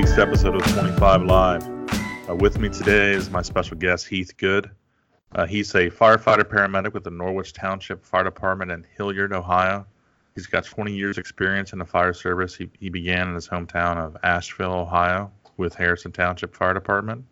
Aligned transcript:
week's 0.00 0.16
episode 0.16 0.54
of 0.54 0.62
25 0.72 1.24
Live. 1.24 1.62
Uh, 2.26 2.34
with 2.34 2.58
me 2.58 2.70
today 2.70 3.10
is 3.12 3.28
my 3.28 3.42
special 3.42 3.76
guest, 3.76 4.06
Heith 4.06 4.34
Good. 4.38 4.70
Uh, 5.32 5.44
he's 5.44 5.74
a 5.74 5.90
firefighter 5.90 6.42
paramedic 6.42 6.94
with 6.94 7.04
the 7.04 7.10
Norwich 7.10 7.52
Township 7.52 8.02
Fire 8.02 8.24
Department 8.24 8.70
in 8.70 8.86
Hilliard, 8.96 9.34
Ohio. 9.34 9.84
He's 10.34 10.46
got 10.46 10.64
20 10.64 10.94
years 10.94 11.18
experience 11.18 11.74
in 11.74 11.78
the 11.78 11.84
fire 11.84 12.14
service. 12.14 12.54
He, 12.54 12.70
he 12.80 12.88
began 12.88 13.28
in 13.28 13.34
his 13.34 13.46
hometown 13.46 13.98
of 13.98 14.16
Ashville, 14.22 14.72
Ohio, 14.72 15.30
with 15.58 15.74
Harrison 15.74 16.12
Township 16.12 16.56
Fire 16.56 16.72
Department. 16.72 17.22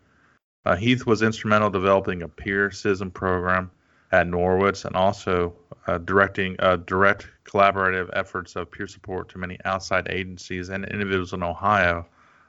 Uh, 0.63 0.75
Heith 0.75 1.07
was 1.07 1.23
instrumental 1.23 1.69
in 1.69 1.73
developing 1.73 2.21
a 2.21 2.27
peer 2.27 2.69
CISM 2.69 3.11
program 3.11 3.71
at 4.11 4.27
Norwich 4.27 4.85
and 4.85 4.95
also 4.95 5.55
uh, 5.87 5.97
directing 5.97 6.55
uh, 6.59 6.75
direct 6.75 7.29
collaborative 7.45 8.11
efforts 8.13 8.55
of 8.55 8.69
peer 8.69 8.85
support 8.85 9.27
to 9.29 9.39
many 9.39 9.57
outside 9.65 10.07
agencies 10.11 10.69
and 10.69 10.85
individuals 10.85 11.33
in 11.33 11.41
Ohio, 11.41 12.05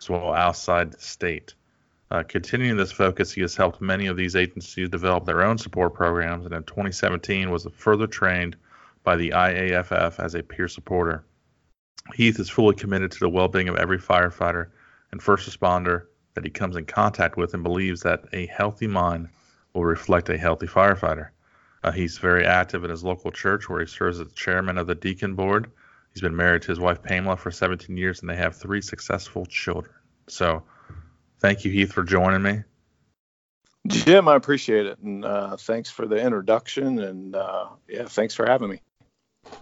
well 0.08 0.32
outside 0.32 0.92
the 0.92 1.00
state. 1.00 1.54
Uh, 2.10 2.22
continuing 2.24 2.76
this 2.76 2.90
focus, 2.90 3.32
he 3.32 3.40
has 3.40 3.54
helped 3.54 3.80
many 3.80 4.06
of 4.06 4.16
these 4.16 4.34
agencies 4.34 4.88
develop 4.88 5.24
their 5.24 5.42
own 5.42 5.58
support 5.58 5.94
programs, 5.94 6.44
and 6.44 6.54
in 6.54 6.62
2017 6.64 7.50
was 7.50 7.66
further 7.76 8.06
trained 8.06 8.56
by 9.04 9.16
the 9.16 9.30
IAFF 9.30 10.18
as 10.18 10.34
a 10.34 10.42
peer 10.42 10.66
supporter. 10.66 11.24
Heith 12.16 12.40
is 12.40 12.50
fully 12.50 12.74
committed 12.74 13.12
to 13.12 13.20
the 13.20 13.28
well-being 13.28 13.68
of 13.68 13.76
every 13.76 13.98
firefighter 13.98 14.70
and 15.12 15.22
first 15.22 15.48
responder 15.48 16.06
that 16.34 16.44
he 16.44 16.50
comes 16.50 16.76
in 16.76 16.84
contact 16.84 17.36
with, 17.36 17.54
and 17.54 17.62
believes 17.62 18.00
that 18.02 18.24
a 18.32 18.46
healthy 18.46 18.86
mind 18.86 19.28
will 19.72 19.84
reflect 19.84 20.28
a 20.28 20.38
healthy 20.38 20.66
firefighter. 20.66 21.28
Uh, 21.82 21.92
he's 21.92 22.18
very 22.18 22.44
active 22.44 22.84
in 22.84 22.90
his 22.90 23.04
local 23.04 23.30
church 23.30 23.68
where 23.68 23.80
he 23.80 23.86
serves 23.86 24.20
as 24.20 24.32
chairman 24.32 24.78
of 24.78 24.86
the 24.86 24.94
deacon 24.94 25.34
board. 25.34 25.70
He's 26.12 26.22
been 26.22 26.36
married 26.36 26.62
to 26.62 26.68
his 26.68 26.80
wife 26.80 27.02
Pamela 27.02 27.36
for 27.36 27.50
17 27.50 27.96
years 27.96 28.20
and 28.20 28.28
they 28.28 28.36
have 28.36 28.56
three 28.56 28.80
successful 28.80 29.46
children. 29.46 29.94
So, 30.28 30.64
thank 31.38 31.64
you, 31.64 31.72
Heith, 31.72 31.92
for 31.92 32.02
joining 32.02 32.42
me. 32.42 32.62
Jim, 33.86 34.28
I 34.28 34.36
appreciate 34.36 34.86
it. 34.86 34.98
And 34.98 35.24
uh, 35.24 35.56
thanks 35.56 35.90
for 35.90 36.06
the 36.06 36.16
introduction. 36.16 36.98
And 36.98 37.34
uh, 37.34 37.68
yeah, 37.88 38.04
thanks 38.04 38.34
for 38.34 38.46
having 38.46 38.70
me. 38.70 38.80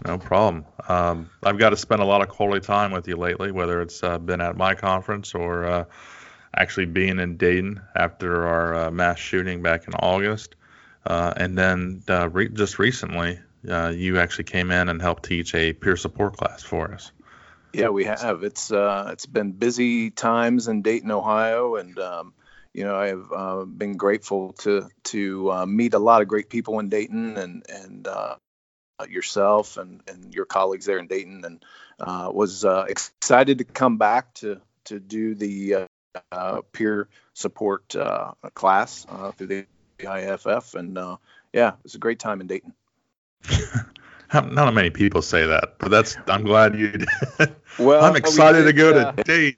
No 0.05 0.17
problem. 0.17 0.65
Um, 0.87 1.29
I've 1.43 1.57
got 1.57 1.69
to 1.69 1.77
spend 1.77 2.01
a 2.01 2.05
lot 2.05 2.21
of 2.21 2.29
quality 2.29 2.65
time 2.65 2.91
with 2.91 3.07
you 3.07 3.15
lately, 3.15 3.51
whether 3.51 3.81
it's 3.81 4.03
uh, 4.03 4.17
been 4.17 4.41
at 4.41 4.57
my 4.57 4.75
conference 4.75 5.33
or 5.33 5.65
uh, 5.65 5.85
actually 6.55 6.87
being 6.87 7.19
in 7.19 7.37
Dayton 7.37 7.81
after 7.95 8.45
our 8.47 8.75
uh, 8.75 8.91
mass 8.91 9.19
shooting 9.19 9.61
back 9.61 9.87
in 9.87 9.93
August. 9.93 10.55
Uh, 11.05 11.33
and 11.37 11.57
then 11.57 12.03
uh, 12.09 12.29
re- 12.29 12.49
just 12.49 12.77
recently, 12.77 13.39
uh, 13.67 13.91
you 13.95 14.19
actually 14.19 14.45
came 14.45 14.71
in 14.71 14.89
and 14.89 15.01
helped 15.01 15.23
teach 15.23 15.53
a 15.55 15.73
peer 15.73 15.97
support 15.97 16.37
class 16.37 16.63
for 16.63 16.93
us. 16.93 17.11
Yeah, 17.73 17.89
we 17.89 18.05
have. 18.05 18.43
It's 18.43 18.71
uh, 18.71 19.09
it's 19.11 19.25
been 19.25 19.51
busy 19.51 20.09
times 20.09 20.67
in 20.67 20.81
Dayton, 20.81 21.11
Ohio, 21.11 21.75
and 21.75 21.97
um, 21.99 22.33
you 22.73 22.83
know 22.83 22.95
I 22.95 23.07
have 23.07 23.31
uh, 23.35 23.65
been 23.65 23.95
grateful 23.97 24.53
to 24.59 24.89
to 25.05 25.51
uh, 25.51 25.65
meet 25.65 25.93
a 25.93 25.99
lot 25.99 26.21
of 26.21 26.27
great 26.27 26.49
people 26.49 26.79
in 26.79 26.89
Dayton, 26.89 27.37
and 27.37 27.65
and 27.69 28.07
yourself 29.07 29.77
and 29.77 30.01
and 30.07 30.33
your 30.33 30.45
colleagues 30.45 30.85
there 30.85 30.97
in 30.97 31.07
Dayton, 31.07 31.43
and 31.45 31.63
was 32.33 32.65
excited 32.65 33.59
to 33.59 33.63
come 33.65 33.97
back 33.97 34.33
to 34.35 34.61
to 34.85 34.99
do 34.99 35.35
the 35.35 35.87
peer 36.71 37.07
support 37.33 37.95
class 38.55 39.05
through 39.37 39.47
the 39.47 39.65
IFF, 39.99 40.75
and 40.75 40.97
uh, 40.97 41.17
yeah, 41.53 41.69
it 41.69 41.83
was 41.83 41.95
a 41.95 41.99
great 41.99 42.19
time 42.19 42.41
in 42.41 42.47
Dayton. 42.47 42.73
Not 44.33 44.73
many 44.73 44.89
people 44.89 45.21
say 45.21 45.45
that, 45.47 45.75
but 45.79 45.89
that's 45.89 46.15
I'm 46.27 46.43
glad 46.43 46.77
you 46.77 46.91
did. 46.91 47.09
Well, 47.77 48.03
I'm 48.03 48.17
excited 48.17 48.63
did, 48.63 48.65
to 48.65 48.73
go 48.73 48.91
uh, 48.91 49.11
to 49.13 49.23
date. 49.23 49.57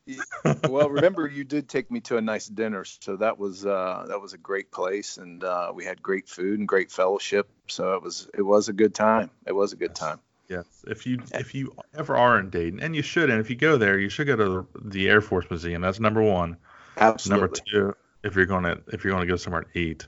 well, 0.69 0.87
remember 0.89 1.27
you 1.27 1.43
did 1.43 1.67
take 1.67 1.89
me 1.89 2.01
to 2.01 2.17
a 2.17 2.21
nice 2.21 2.45
dinner, 2.45 2.85
so 2.85 3.15
that 3.15 3.39
was 3.39 3.65
uh, 3.65 4.05
that 4.09 4.21
was 4.21 4.33
a 4.33 4.37
great 4.37 4.69
place, 4.69 5.17
and 5.17 5.43
uh, 5.43 5.71
we 5.73 5.85
had 5.85 6.03
great 6.03 6.29
food 6.29 6.59
and 6.59 6.67
great 6.67 6.91
fellowship. 6.91 7.49
So 7.67 7.95
it 7.95 8.03
was 8.03 8.29
it 8.37 8.43
was 8.43 8.69
a 8.69 8.73
good 8.73 8.93
time. 8.93 9.31
It 9.47 9.53
was 9.53 9.73
a 9.73 9.75
good 9.75 9.95
time. 9.95 10.19
Yes. 10.51 10.65
If 10.85 11.07
you 11.07 11.23
if 11.33 11.55
you 11.55 11.73
ever 11.95 12.15
are 12.15 12.37
in 12.37 12.49
Dayton, 12.49 12.79
and 12.79 12.95
you 12.95 13.01
should, 13.01 13.29
and 13.31 13.39
if 13.39 13.49
you 13.49 13.55
go 13.55 13.77
there, 13.77 13.97
you 13.97 14.09
should 14.09 14.27
go 14.27 14.35
to 14.35 14.67
the, 14.83 15.09
Air 15.09 15.21
Force 15.21 15.45
Museum. 15.49 15.81
That's 15.81 15.99
number 15.99 16.21
one. 16.21 16.57
Absolutely. 16.97 17.41
Number 17.41 17.55
two, 17.55 17.95
if 18.23 18.35
you're 18.35 18.45
going 18.45 18.65
to 18.65 18.81
if 18.93 19.03
you're 19.03 19.13
going 19.13 19.25
to 19.25 19.31
go 19.31 19.37
somewhere 19.37 19.63
to 19.63 19.79
eat, 19.79 20.07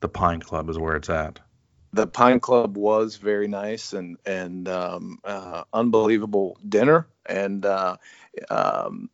the 0.00 0.08
Pine 0.08 0.40
Club 0.40 0.68
is 0.68 0.78
where 0.78 0.96
it's 0.96 1.10
at. 1.10 1.38
The 1.94 2.06
Pine 2.06 2.40
Club 2.40 2.76
was 2.76 3.16
very 3.16 3.48
nice 3.48 3.92
and 3.92 4.16
and 4.24 4.68
um, 4.68 5.18
uh, 5.24 5.64
unbelievable 5.72 6.56
dinner. 6.66 7.06
And 7.26 7.64
uh, 7.66 7.96
um, 8.50 9.10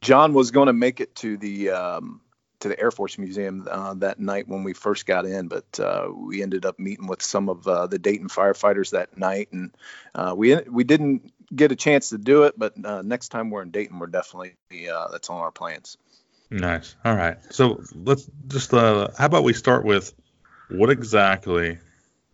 John 0.00 0.34
was 0.34 0.50
going 0.50 0.66
to 0.66 0.72
make 0.72 1.00
it 1.00 1.14
to 1.16 1.36
the 1.36 1.70
um, 1.70 2.20
to 2.60 2.68
the 2.68 2.80
Air 2.80 2.90
Force 2.90 3.18
Museum 3.18 3.68
uh, 3.70 3.94
that 3.94 4.18
night 4.18 4.48
when 4.48 4.64
we 4.64 4.72
first 4.72 5.06
got 5.06 5.24
in, 5.24 5.48
but 5.48 5.78
uh, 5.78 6.08
we 6.12 6.42
ended 6.42 6.66
up 6.66 6.78
meeting 6.78 7.06
with 7.06 7.22
some 7.22 7.48
of 7.48 7.66
uh, 7.68 7.86
the 7.86 7.98
Dayton 7.98 8.28
firefighters 8.28 8.90
that 8.90 9.16
night, 9.16 9.52
and 9.52 9.70
uh, 10.14 10.34
we 10.36 10.56
we 10.56 10.82
didn't 10.82 11.32
get 11.54 11.70
a 11.70 11.76
chance 11.76 12.08
to 12.10 12.18
do 12.18 12.44
it. 12.44 12.58
But 12.58 12.76
next 13.04 13.28
time 13.28 13.50
we're 13.50 13.62
in 13.62 13.70
Dayton, 13.70 13.98
we're 13.98 14.06
definitely 14.08 14.56
that's 14.70 15.30
on 15.30 15.38
our 15.38 15.52
plans. 15.52 15.96
Nice. 16.50 16.94
All 17.04 17.14
right. 17.14 17.38
So 17.50 17.82
let's 17.94 18.28
just 18.48 18.70
how 18.70 19.10
about 19.18 19.44
we 19.44 19.52
start 19.52 19.84
with 19.84 20.12
what 20.68 20.90
exactly 20.90 21.78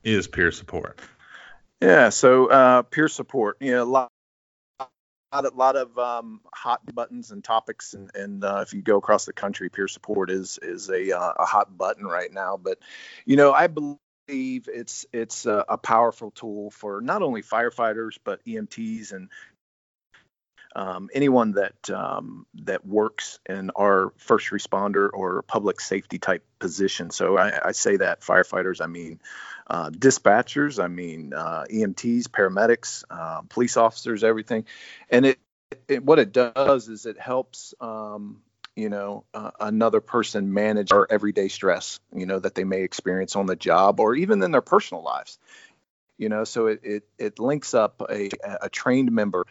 is 0.04 0.28
peer 0.28 0.52
support? 0.52 1.00
Yeah, 1.80 2.10
so 2.10 2.46
uh, 2.46 2.82
peer 2.82 3.08
support, 3.08 3.56
you 3.60 3.72
know, 3.72 3.82
a 3.82 3.84
lot, 3.84 4.12
lot 5.32 5.44
of, 5.44 5.56
lot 5.56 5.76
of 5.76 5.98
um, 5.98 6.40
hot 6.54 6.80
buttons 6.94 7.30
and 7.30 7.42
topics, 7.42 7.94
and, 7.94 8.10
and 8.14 8.44
uh, 8.44 8.60
if 8.66 8.72
you 8.72 8.82
go 8.82 8.98
across 8.98 9.24
the 9.24 9.32
country, 9.32 9.68
peer 9.68 9.88
support 9.88 10.30
is 10.30 10.58
is 10.62 10.88
a, 10.90 11.16
uh, 11.16 11.32
a 11.38 11.44
hot 11.44 11.76
button 11.76 12.04
right 12.04 12.32
now. 12.32 12.56
But 12.56 12.78
you 13.24 13.36
know, 13.36 13.52
I 13.52 13.66
believe 13.66 13.98
it's 14.28 15.06
it's 15.12 15.46
a, 15.46 15.64
a 15.68 15.78
powerful 15.78 16.30
tool 16.30 16.70
for 16.70 17.00
not 17.00 17.22
only 17.22 17.42
firefighters 17.42 18.18
but 18.22 18.44
EMTs 18.44 19.12
and 19.12 19.28
um, 20.74 21.10
anyone 21.12 21.52
that 21.52 21.90
um, 21.90 22.46
that 22.62 22.86
works 22.86 23.38
in 23.48 23.70
our 23.76 24.12
first 24.16 24.50
responder 24.50 25.08
or 25.12 25.42
public 25.42 25.80
safety 25.80 26.18
type 26.18 26.44
position. 26.58 27.10
So 27.10 27.36
I, 27.36 27.68
I 27.68 27.72
say 27.72 27.96
that 27.98 28.20
firefighters, 28.20 28.80
I 28.80 28.86
mean 28.86 29.20
uh, 29.66 29.90
dispatchers, 29.90 30.82
I 30.82 30.88
mean 30.88 31.32
uh, 31.34 31.64
EMTs, 31.70 32.24
paramedics, 32.24 33.04
uh, 33.10 33.42
police 33.48 33.76
officers, 33.76 34.24
everything. 34.24 34.64
And 35.10 35.26
it, 35.26 35.38
it, 35.88 36.04
what 36.04 36.18
it 36.18 36.32
does 36.32 36.88
is 36.88 37.06
it 37.06 37.18
helps. 37.18 37.74
Um, 37.80 38.42
you 38.74 38.88
know, 38.88 39.24
uh, 39.34 39.50
another 39.60 40.00
person 40.00 40.54
manage 40.54 40.92
our 40.92 41.06
everyday 41.10 41.48
stress, 41.48 42.00
you 42.14 42.24
know, 42.24 42.38
that 42.38 42.54
they 42.54 42.64
may 42.64 42.84
experience 42.84 43.36
on 43.36 43.44
the 43.44 43.54
job 43.54 44.00
or 44.00 44.14
even 44.14 44.42
in 44.42 44.50
their 44.50 44.62
personal 44.62 45.02
lives 45.02 45.38
you 46.18 46.28
know 46.28 46.44
so 46.44 46.66
it, 46.66 46.80
it, 46.84 47.04
it 47.18 47.38
links 47.38 47.74
up 47.74 48.02
a, 48.08 48.30
a 48.60 48.68
trained 48.68 49.10
member 49.10 49.46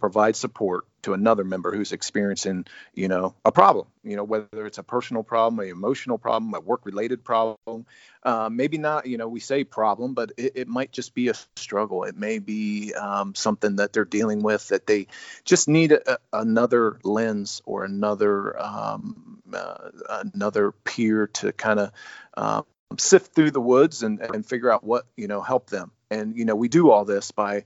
provide 0.00 0.36
support 0.36 0.86
to 1.02 1.12
another 1.12 1.44
member 1.44 1.74
who's 1.74 1.92
experiencing, 1.92 2.66
you 2.94 3.08
know, 3.08 3.34
a 3.44 3.52
problem, 3.52 3.86
you 4.02 4.16
know, 4.16 4.24
whether 4.24 4.66
it's 4.66 4.78
a 4.78 4.82
personal 4.82 5.22
problem, 5.22 5.60
an 5.60 5.68
emotional 5.68 6.18
problem, 6.18 6.52
a 6.54 6.60
work 6.60 6.84
related 6.84 7.24
problem, 7.24 7.86
uh, 8.22 8.48
maybe 8.50 8.78
not, 8.78 9.06
you 9.06 9.18
know, 9.18 9.28
we 9.28 9.40
say 9.40 9.64
problem, 9.64 10.14
but 10.14 10.32
it, 10.36 10.52
it 10.56 10.68
might 10.68 10.92
just 10.92 11.14
be 11.14 11.28
a 11.28 11.34
struggle. 11.56 12.04
It 12.04 12.16
may 12.16 12.38
be 12.38 12.92
um, 12.94 13.34
something 13.34 13.76
that 13.76 13.92
they're 13.92 14.04
dealing 14.04 14.42
with 14.42 14.68
that 14.68 14.86
they 14.86 15.06
just 15.44 15.68
need 15.68 15.92
a, 15.92 16.18
another 16.32 16.98
lens 17.04 17.62
or 17.64 17.84
another, 17.84 18.60
um, 18.60 19.42
uh, 19.52 19.90
another 20.34 20.72
peer 20.72 21.28
to 21.28 21.52
kind 21.52 21.80
of 21.80 21.92
um, 22.36 22.64
sift 22.98 23.34
through 23.34 23.50
the 23.52 23.60
woods 23.60 24.02
and, 24.02 24.20
and 24.20 24.44
figure 24.44 24.70
out 24.70 24.82
what, 24.82 25.06
you 25.16 25.28
know, 25.28 25.40
help 25.40 25.70
them. 25.70 25.92
And, 26.10 26.36
you 26.36 26.44
know, 26.44 26.54
we 26.54 26.68
do 26.68 26.90
all 26.90 27.04
this 27.04 27.32
by 27.32 27.64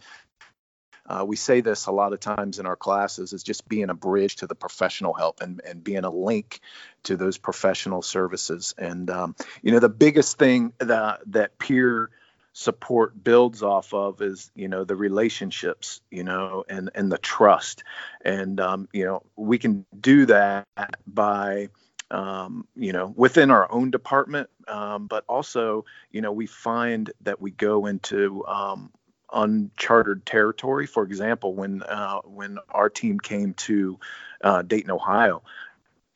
uh, 1.10 1.24
we 1.24 1.34
say 1.34 1.60
this 1.60 1.86
a 1.86 1.92
lot 1.92 2.12
of 2.12 2.20
times 2.20 2.60
in 2.60 2.66
our 2.66 2.76
classes 2.76 3.32
is 3.32 3.42
just 3.42 3.68
being 3.68 3.90
a 3.90 3.94
bridge 3.94 4.36
to 4.36 4.46
the 4.46 4.54
professional 4.54 5.12
help 5.12 5.40
and, 5.40 5.60
and 5.66 5.82
being 5.82 6.04
a 6.04 6.10
link 6.10 6.60
to 7.02 7.16
those 7.16 7.36
professional 7.36 8.00
services. 8.00 8.74
And, 8.78 9.10
um, 9.10 9.34
you 9.60 9.72
know, 9.72 9.80
the 9.80 9.88
biggest 9.88 10.38
thing 10.38 10.72
that, 10.78 11.20
that 11.26 11.58
peer 11.58 12.10
support 12.52 13.24
builds 13.24 13.64
off 13.64 13.92
of 13.92 14.22
is, 14.22 14.52
you 14.54 14.68
know, 14.68 14.84
the 14.84 14.94
relationships, 14.94 16.00
you 16.12 16.22
know, 16.22 16.64
and, 16.68 16.90
and 16.94 17.10
the 17.10 17.18
trust. 17.18 17.82
And, 18.24 18.60
um, 18.60 18.88
you 18.92 19.04
know, 19.04 19.24
we 19.34 19.58
can 19.58 19.86
do 19.98 20.26
that 20.26 20.66
by, 21.08 21.70
um, 22.12 22.68
you 22.76 22.92
know, 22.92 23.12
within 23.16 23.50
our 23.50 23.70
own 23.72 23.90
department, 23.90 24.48
um, 24.68 25.08
but 25.08 25.24
also, 25.28 25.86
you 26.12 26.20
know, 26.20 26.30
we 26.30 26.46
find 26.46 27.10
that 27.22 27.40
we 27.40 27.50
go 27.50 27.86
into 27.86 28.46
um, 28.46 28.92
uncharted 29.32 30.26
territory. 30.26 30.86
For 30.86 31.02
example, 31.02 31.54
when 31.54 31.82
uh, 31.82 32.20
when 32.24 32.58
our 32.68 32.88
team 32.88 33.18
came 33.18 33.54
to 33.54 33.98
uh, 34.42 34.62
Dayton, 34.62 34.90
Ohio, 34.90 35.42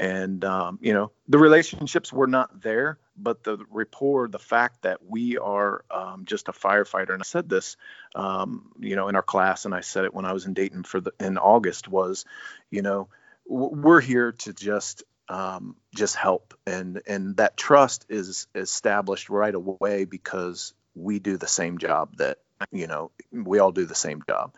and 0.01 0.45
um, 0.45 0.79
you 0.83 0.93
know 0.93 1.13
the 1.29 1.39
relationships 1.39 2.13
were 2.13 2.27
not 2.27 2.61
there 2.61 2.99
but 3.17 3.45
the 3.45 3.59
rapport 3.71 4.27
the 4.29 4.39
fact 4.39 4.83
that 4.83 4.99
we 5.07 5.39
are 5.39 5.85
um, 5.91 6.25
just 6.25 6.49
a 6.49 6.53
firefighter 6.53 7.13
and 7.13 7.23
i 7.23 7.25
said 7.25 7.49
this 7.49 7.77
um, 8.15 8.73
you 8.79 8.97
know 8.97 9.09
in 9.09 9.17
our 9.17 9.23
class 9.23 9.65
and 9.65 9.75
i 9.75 9.81
said 9.81 10.05
it 10.05 10.15
when 10.15 10.25
i 10.25 10.33
was 10.33 10.47
in 10.47 10.55
dayton 10.55 10.83
for 10.83 11.01
the 11.01 11.13
in 11.21 11.39
august 11.39 11.89
was 11.89 12.25
you 12.71 12.83
know 12.83 13.09
we're 13.47 14.01
here 14.01 14.33
to 14.33 14.53
just 14.53 15.05
um, 15.29 15.77
just 15.95 16.17
help 16.17 16.55
and 16.67 17.01
and 17.07 17.37
that 17.37 17.57
trust 17.57 18.07
is 18.09 18.47
established 18.55 19.31
right 19.31 19.55
away 19.55 20.05
because 20.05 20.75
we 20.95 21.19
do 21.19 21.37
the 21.37 21.47
same 21.47 21.79
job 21.79 22.17
that 22.17 22.39
you 22.73 22.87
know 22.87 23.11
we 23.33 23.59
all 23.59 23.73
do 23.73 23.87
the 23.87 23.95
same 23.95 24.23
job 24.29 24.55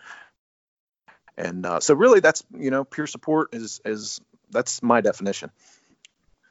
and 1.37 1.67
uh, 1.67 1.81
so 1.81 1.95
really 1.95 2.21
that's 2.21 2.45
you 2.57 2.71
know 2.71 2.85
peer 2.85 3.07
support 3.07 3.55
is 3.55 3.81
is 3.85 4.21
that's 4.51 4.83
my 4.83 5.01
definition. 5.01 5.51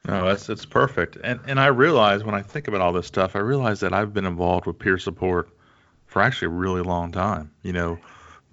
No, 0.06 0.26
that's 0.26 0.48
it's 0.48 0.66
perfect. 0.66 1.16
And 1.22 1.40
and 1.46 1.58
I 1.58 1.66
realize 1.66 2.22
when 2.22 2.34
I 2.34 2.42
think 2.42 2.68
about 2.68 2.80
all 2.80 2.92
this 2.92 3.06
stuff, 3.06 3.34
I 3.34 3.40
realize 3.40 3.80
that 3.80 3.92
I've 3.92 4.14
been 4.14 4.26
involved 4.26 4.66
with 4.66 4.78
peer 4.78 4.98
support 4.98 5.50
for 6.06 6.22
actually 6.22 6.46
a 6.46 6.50
really 6.50 6.82
long 6.82 7.10
time. 7.12 7.50
You 7.62 7.72
know, 7.72 7.98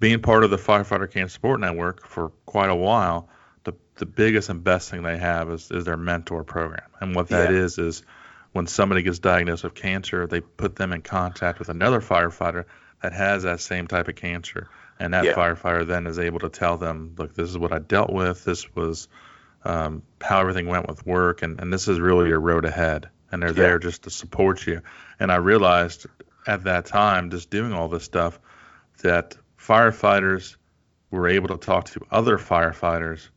being 0.00 0.20
part 0.20 0.44
of 0.44 0.50
the 0.50 0.56
Firefighter 0.56 1.10
Cancer 1.10 1.34
Support 1.34 1.60
Network 1.60 2.06
for 2.06 2.30
quite 2.46 2.70
a 2.70 2.74
while, 2.74 3.28
the 3.62 3.74
the 3.96 4.06
biggest 4.06 4.48
and 4.48 4.64
best 4.64 4.90
thing 4.90 5.02
they 5.02 5.18
have 5.18 5.50
is 5.50 5.70
is 5.70 5.84
their 5.84 5.96
mentor 5.96 6.42
program. 6.42 6.88
And 7.00 7.14
what 7.14 7.28
that 7.28 7.52
yeah. 7.52 7.58
is 7.58 7.78
is 7.78 8.02
when 8.52 8.66
somebody 8.66 9.02
gets 9.02 9.20
diagnosed 9.20 9.62
with 9.62 9.74
cancer, 9.74 10.26
they 10.26 10.40
put 10.40 10.74
them 10.74 10.92
in 10.92 11.02
contact 11.02 11.60
with 11.60 11.68
another 11.68 12.00
firefighter 12.00 12.64
that 13.04 13.12
has 13.12 13.42
that 13.42 13.60
same 13.60 13.86
type 13.86 14.08
of 14.08 14.16
cancer. 14.16 14.70
And 14.98 15.12
that 15.12 15.26
yeah. 15.26 15.34
firefighter 15.34 15.86
then 15.86 16.06
is 16.06 16.18
able 16.18 16.38
to 16.38 16.48
tell 16.48 16.78
them, 16.78 17.14
look, 17.18 17.34
this 17.34 17.50
is 17.50 17.58
what 17.58 17.70
I 17.70 17.78
dealt 17.78 18.10
with. 18.10 18.46
This 18.46 18.74
was 18.74 19.08
um, 19.62 20.02
how 20.22 20.40
everything 20.40 20.68
went 20.68 20.88
with 20.88 21.04
work, 21.04 21.42
and, 21.42 21.60
and 21.60 21.70
this 21.70 21.86
is 21.86 22.00
really 22.00 22.30
your 22.30 22.40
road 22.40 22.64
ahead. 22.64 23.10
And 23.30 23.42
they're 23.42 23.50
yeah. 23.50 23.56
there 23.56 23.78
just 23.78 24.04
to 24.04 24.10
support 24.10 24.66
you. 24.66 24.80
And 25.20 25.30
I 25.30 25.36
realized 25.36 26.06
at 26.46 26.64
that 26.64 26.86
time, 26.86 27.30
just 27.30 27.50
doing 27.50 27.74
all 27.74 27.88
this 27.88 28.04
stuff, 28.04 28.40
that 29.02 29.36
firefighters 29.60 30.56
were 31.10 31.28
able 31.28 31.48
to 31.48 31.58
talk 31.58 31.84
to 31.90 32.06
other 32.10 32.38
firefighters 32.38 33.28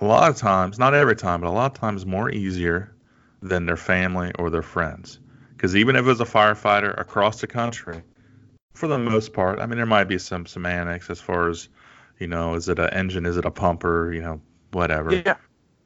a 0.00 0.04
lot 0.04 0.30
of 0.30 0.36
times, 0.36 0.80
not 0.80 0.94
every 0.94 1.14
time, 1.14 1.42
but 1.42 1.46
a 1.46 1.50
lot 1.50 1.70
of 1.70 1.78
times 1.78 2.04
more 2.04 2.28
easier 2.28 2.92
than 3.40 3.66
their 3.66 3.76
family 3.76 4.32
or 4.36 4.50
their 4.50 4.62
friends. 4.62 5.20
Because 5.52 5.76
even 5.76 5.94
if 5.94 6.04
it 6.04 6.08
was 6.08 6.20
a 6.20 6.24
firefighter 6.24 6.98
across 6.98 7.40
the 7.40 7.46
country, 7.46 8.02
for 8.76 8.86
the 8.88 8.98
most 8.98 9.32
part, 9.32 9.58
I 9.58 9.66
mean, 9.66 9.76
there 9.76 9.86
might 9.86 10.04
be 10.04 10.18
some 10.18 10.46
semantics 10.46 11.10
as 11.10 11.20
far 11.20 11.48
as, 11.48 11.68
you 12.18 12.26
know, 12.26 12.54
is 12.54 12.68
it 12.68 12.78
an 12.78 12.90
engine, 12.90 13.26
is 13.26 13.36
it 13.36 13.44
a 13.44 13.50
pumper, 13.50 14.12
you 14.12 14.22
know, 14.22 14.40
whatever. 14.72 15.14
Yeah. 15.14 15.36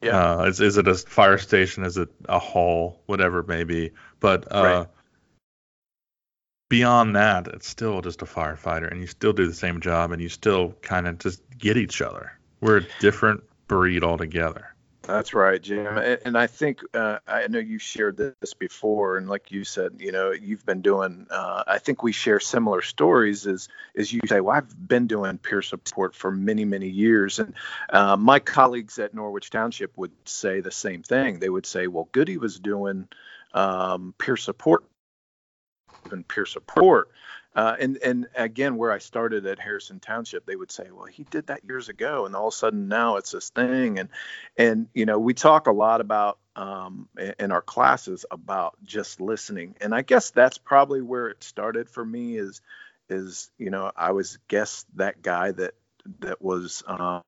Yeah. 0.02 0.38
Uh, 0.38 0.44
is, 0.44 0.60
is 0.60 0.78
it 0.78 0.88
a 0.88 0.94
fire 0.94 1.38
station? 1.38 1.84
Is 1.84 1.96
it 1.98 2.08
a 2.28 2.38
hall? 2.38 3.02
Whatever 3.06 3.40
it 3.40 3.48
may 3.48 3.64
be. 3.64 3.92
But 4.18 4.50
uh, 4.50 4.62
right. 4.62 4.86
beyond 6.68 7.16
that, 7.16 7.48
it's 7.48 7.68
still 7.68 8.00
just 8.00 8.22
a 8.22 8.24
firefighter, 8.24 8.90
and 8.90 9.00
you 9.00 9.06
still 9.06 9.32
do 9.32 9.46
the 9.46 9.54
same 9.54 9.80
job, 9.80 10.10
and 10.10 10.22
you 10.22 10.28
still 10.28 10.72
kind 10.80 11.06
of 11.06 11.18
just 11.18 11.42
get 11.58 11.76
each 11.76 12.00
other. 12.00 12.32
We're 12.60 12.78
a 12.78 12.86
different 13.00 13.44
breed 13.68 14.02
altogether. 14.02 14.74
That's 15.02 15.32
right, 15.32 15.60
Jim. 15.60 15.86
And 16.24 16.36
I 16.36 16.46
think 16.46 16.80
uh, 16.94 17.18
I 17.26 17.46
know 17.48 17.58
you 17.58 17.78
shared 17.78 18.16
this 18.18 18.54
before, 18.54 19.16
and 19.16 19.28
like 19.28 19.50
you 19.50 19.64
said, 19.64 19.96
you 19.98 20.12
know, 20.12 20.30
you've 20.30 20.64
been 20.66 20.82
doing. 20.82 21.26
Uh, 21.30 21.64
I 21.66 21.78
think 21.78 22.02
we 22.02 22.12
share 22.12 22.38
similar 22.38 22.82
stories. 22.82 23.46
As 23.46 23.68
you 24.12 24.20
say, 24.26 24.40
well, 24.40 24.56
I've 24.56 24.88
been 24.88 25.06
doing 25.06 25.38
peer 25.38 25.62
support 25.62 26.14
for 26.14 26.30
many 26.30 26.66
many 26.66 26.88
years, 26.88 27.38
and 27.38 27.54
uh, 27.88 28.16
my 28.16 28.40
colleagues 28.40 28.98
at 28.98 29.14
Norwich 29.14 29.48
Township 29.50 29.96
would 29.96 30.12
say 30.26 30.60
the 30.60 30.70
same 30.70 31.02
thing. 31.02 31.38
They 31.38 31.50
would 31.50 31.66
say, 31.66 31.86
well, 31.86 32.08
Goody 32.12 32.36
was 32.36 32.58
doing 32.58 33.08
um, 33.54 34.14
peer 34.18 34.36
support 34.36 34.84
and 36.10 36.26
peer 36.28 36.46
support 36.46 37.08
uh, 37.54 37.74
and 37.80 37.98
and 37.98 38.28
again, 38.36 38.76
where 38.76 38.92
I 38.92 38.98
started 38.98 39.44
at 39.46 39.58
Harrison 39.58 39.98
Township, 39.98 40.46
they 40.46 40.54
would 40.54 40.70
say, 40.70 40.88
"Well, 40.92 41.06
he 41.06 41.24
did 41.24 41.48
that 41.48 41.64
years 41.64 41.88
ago," 41.88 42.24
and 42.26 42.36
all 42.36 42.48
of 42.48 42.54
a 42.54 42.56
sudden 42.56 42.88
now 42.88 43.16
it's 43.16 43.32
this 43.32 43.50
thing. 43.50 43.98
And 43.98 44.08
and 44.56 44.88
you 44.94 45.04
know, 45.04 45.18
we 45.18 45.34
talk 45.34 45.66
a 45.66 45.72
lot 45.72 46.00
about 46.00 46.38
um, 46.54 47.08
in 47.38 47.50
our 47.50 47.62
classes 47.62 48.24
about 48.30 48.76
just 48.84 49.20
listening, 49.20 49.74
and 49.80 49.94
I 49.94 50.02
guess 50.02 50.30
that's 50.30 50.58
probably 50.58 51.02
where 51.02 51.28
it 51.28 51.42
started 51.42 51.90
for 51.90 52.04
me. 52.04 52.36
Is 52.36 52.60
is 53.08 53.50
you 53.58 53.70
know, 53.70 53.90
I 53.96 54.12
was 54.12 54.38
guess 54.46 54.86
that 54.94 55.20
guy 55.20 55.50
that 55.50 55.74
that 56.20 56.40
was 56.40 56.84
um, 56.86 57.22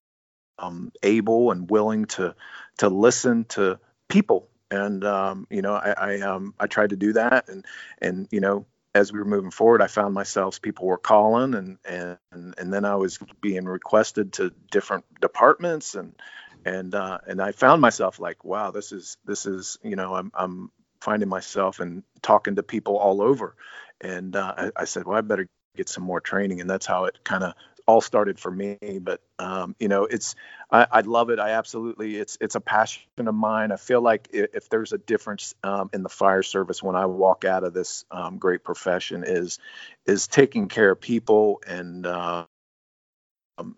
um, 0.59 0.93
able 1.03 1.51
and 1.51 1.69
willing 1.69 2.05
to 2.07 2.37
to 2.79 2.89
listen 2.89 3.45
to 3.47 3.81
people 4.09 4.49
and 4.71 5.05
um, 5.05 5.47
you 5.51 5.63
know 5.63 5.75
I 5.75 5.91
I, 5.91 6.21
um, 6.21 6.55
I 6.59 6.67
tried 6.67 6.91
to 6.91 6.97
do 6.97 7.13
that 7.15 7.49
and 7.49 7.65
and 8.01 8.29
you 8.31 8.41
know 8.41 8.67
as 8.95 9.13
we 9.13 9.19
were 9.19 9.25
moving 9.25 9.51
forward, 9.51 9.83
I 9.83 9.87
found 9.87 10.15
myself 10.15 10.61
people 10.61 10.87
were 10.87 10.99
calling 10.99 11.55
and 11.55 11.79
and 11.85 12.19
and 12.33 12.73
then 12.73 12.85
I 12.85 12.97
was 12.97 13.19
being 13.41 13.65
requested 13.65 14.35
to 14.35 14.53
different 14.71 15.05
departments 15.21 15.95
and 15.95 16.15
and 16.65 16.95
uh, 16.95 17.19
and 17.27 17.41
I 17.41 17.53
found 17.53 17.81
myself 17.81 18.21
like, 18.21 18.45
wow, 18.45 18.71
this 18.71 18.93
is 18.93 19.17
this 19.25 19.47
is 19.47 19.79
you 19.83 19.97
know 19.97 20.15
I'm 20.15 20.31
I'm 20.35 20.71
finding 21.01 21.29
myself 21.29 21.81
and 21.81 22.03
talking 22.21 22.57
to 22.57 22.63
people 22.63 22.97
all 22.97 23.23
over, 23.23 23.57
and 24.01 24.37
uh, 24.37 24.55
I, 24.57 24.71
I 24.77 24.85
said, 24.85 25.05
well, 25.05 25.19
I 25.19 25.23
better 25.23 25.49
get 25.77 25.89
some 25.89 26.05
more 26.05 26.21
training, 26.21 26.61
and 26.61 26.69
that's 26.71 26.87
how 26.87 27.07
it 27.07 27.19
kind 27.25 27.45
of 27.45 27.55
all 27.87 28.01
started 28.01 28.39
for 28.39 28.51
me. 28.51 28.79
But 29.01 29.21
um, 29.39 29.75
you 29.79 29.89
know, 29.89 30.05
it's 30.05 30.35
I, 30.71 30.87
I, 30.91 31.01
love 31.01 31.31
it. 31.31 31.39
I 31.39 31.51
absolutely 31.51 32.17
it's 32.17 32.39
it's 32.41 32.55
a 32.55 32.61
passion 32.61 33.03
of 33.19 33.35
mine. 33.35 33.73
I 33.73 33.77
feel 33.77 34.01
like 34.01 34.29
if, 34.33 34.55
if 34.55 34.69
there's 34.69 34.93
a 34.93 34.99
difference 34.99 35.55
um, 35.63 35.91
in 35.93 36.03
the 36.03 36.09
fire 36.09 36.43
service 36.43 36.83
when 36.83 36.97
I 36.97 37.07
walk 37.07 37.45
out 37.45 37.65
of 37.65 37.75
this 37.75 38.05
um, 38.11 38.39
great 38.39 38.65
profession 38.65 39.25
is 39.27 39.59
is 40.07 40.27
taking 40.27 40.69
care 40.69 40.91
of 40.91 41.01
people 41.01 41.61
and. 41.67 42.07
Uh, 42.07 42.47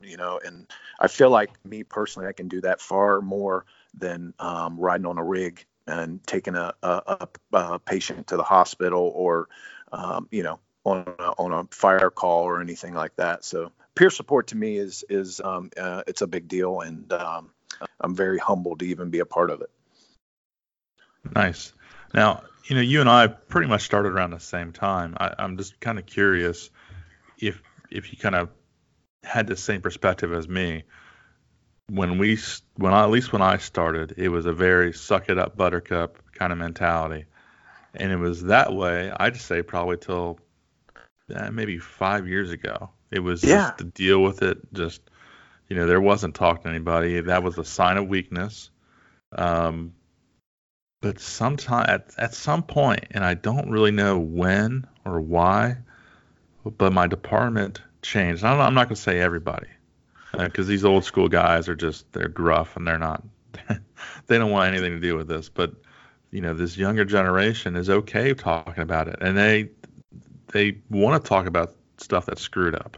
you 0.01 0.17
know, 0.17 0.41
and 0.43 0.67
I 0.99 1.09
feel 1.09 1.31
like 1.31 1.51
me 1.65 1.83
personally, 1.83 2.29
I 2.29 2.33
can 2.33 2.49
do 2.49 2.61
that 2.63 2.81
far 2.81 3.21
more 3.21 3.67
than 3.93 4.33
um, 4.39 4.79
riding 4.79 5.05
on 5.05 5.19
a 5.19 5.25
rig 5.25 5.67
and 5.87 6.25
taking 6.27 6.55
a, 6.55 6.75
a, 6.83 7.29
a 7.53 7.79
patient 7.81 8.29
to 8.29 8.37
the 8.37 8.43
hospital 8.43 9.13
or, 9.15 9.49
um, 9.93 10.29
you 10.31 10.43
know, 10.43 10.59
on 10.85 11.05
a, 11.19 11.23
on 11.39 11.53
a 11.53 11.65
fire 11.71 12.11
call 12.11 12.45
or 12.45 12.61
anything 12.61 12.95
like 12.95 13.17
that. 13.17 13.45
So 13.45 13.73
peer 13.95 14.11
support 14.11 14.49
to 14.49 14.57
me 14.57 14.77
is 14.77 15.05
is 15.09 15.41
um, 15.41 15.71
uh, 15.77 16.03
it's 16.07 16.23
a 16.23 16.27
big 16.27 16.49
deal, 16.49 16.81
and 16.81 17.13
um, 17.13 17.51
I'm 18.01 18.15
very 18.15 18.39
humbled 18.39 18.81
to 18.81 18.87
even 18.87 19.11
be 19.11 19.21
a 19.21 19.27
part 19.27 19.51
of 19.51 19.63
it. 19.63 19.71
Nice. 21.35 21.73
Now, 22.13 22.45
you 22.67 22.77
know, 22.77 22.83
you 22.83 23.01
and 23.01 23.09
I 23.09 23.27
pretty 23.27 23.69
much 23.69 23.83
started 23.83 24.13
around 24.13 24.31
the 24.31 24.41
same 24.41 24.73
time. 24.73 25.17
I, 25.19 25.35
I'm 25.39 25.57
just 25.57 25.81
kind 25.81 25.99
of 25.99 26.07
curious 26.07 26.71
if 27.39 27.61
if 27.91 28.13
you 28.13 28.19
kind 28.19 28.35
of 28.35 28.51
had 29.23 29.47
the 29.47 29.57
same 29.57 29.81
perspective 29.81 30.33
as 30.33 30.49
me. 30.49 30.85
When 31.91 32.17
we, 32.17 32.39
when 32.77 32.95
I, 32.95 33.03
at 33.03 33.11
least 33.11 33.31
when 33.31 33.43
I 33.43 33.59
started, 33.59 34.15
it 34.17 34.31
was 34.31 34.47
a 34.47 34.55
very 34.55 34.95
suck 34.95 35.29
it 35.29 35.37
up, 35.37 35.55
buttercup 35.55 36.19
kind 36.33 36.51
of 36.51 36.59
mentality, 36.59 37.27
and 37.95 38.11
it 38.11 38.17
was 38.17 38.45
that 38.45 38.73
way. 38.73 39.13
I'd 39.15 39.37
say 39.37 39.63
probably 39.63 39.99
till 39.99 40.39
uh, 41.33 41.51
maybe 41.51 41.79
five 41.79 42.29
years 42.29 42.51
ago. 42.51 42.91
It 43.11 43.21
was 43.21 43.43
yeah. 43.43 43.69
just 43.69 43.79
to 43.79 43.85
deal 43.85 44.23
with 44.23 44.43
it. 44.43 44.59
Just 44.73 45.01
you 45.69 45.77
know, 45.77 45.87
there 45.87 46.01
wasn't 46.01 46.35
talking 46.35 46.65
to 46.65 46.69
anybody. 46.69 47.21
That 47.21 47.43
was 47.43 47.59
a 47.59 47.65
sign 47.65 47.97
of 47.97 48.09
weakness. 48.09 48.71
Um, 49.33 49.95
but 51.01 51.21
sometime 51.21 51.87
at 51.89 52.11
at 52.19 52.35
some 52.35 52.63
point, 52.63 53.05
and 53.11 53.25
I 53.25 53.35
don't 53.35 53.71
really 53.71 53.91
know 53.91 54.19
when 54.19 54.87
or 55.05 55.21
why, 55.21 55.77
but 56.65 56.93
my 56.93 57.07
department 57.07 57.83
changed. 58.03 58.45
I'm 58.45 58.59
not, 58.59 58.67
I'm 58.67 58.75
not 58.75 58.89
going 58.89 58.97
to 58.97 59.03
say 59.03 59.21
everybody, 59.21 59.69
because 60.33 60.67
uh, 60.67 60.71
these 60.71 60.85
old 60.85 61.05
school 61.05 61.29
guys 61.29 61.69
are 61.69 61.75
just 61.75 62.11
they're 62.13 62.29
gruff 62.29 62.77
and 62.77 62.87
they're 62.87 62.99
not. 62.99 63.23
they 64.27 64.39
don't 64.39 64.51
want 64.51 64.73
anything 64.73 64.93
to 64.93 65.01
do 65.01 65.17
with 65.17 65.29
this. 65.29 65.49
But 65.49 65.75
you 66.31 66.41
know, 66.41 66.55
this 66.55 66.77
younger 66.77 67.05
generation 67.05 67.77
is 67.77 67.91
okay 67.91 68.33
talking 68.35 68.83
about 68.83 69.09
it, 69.09 69.19
and 69.21 69.37
they 69.37 69.71
they 70.49 70.79
want 70.91 71.23
to 71.23 71.29
talk 71.29 71.47
about 71.47 71.75
stuff 71.99 72.27
that's 72.27 72.43
screwed 72.43 72.75
up. 72.75 72.97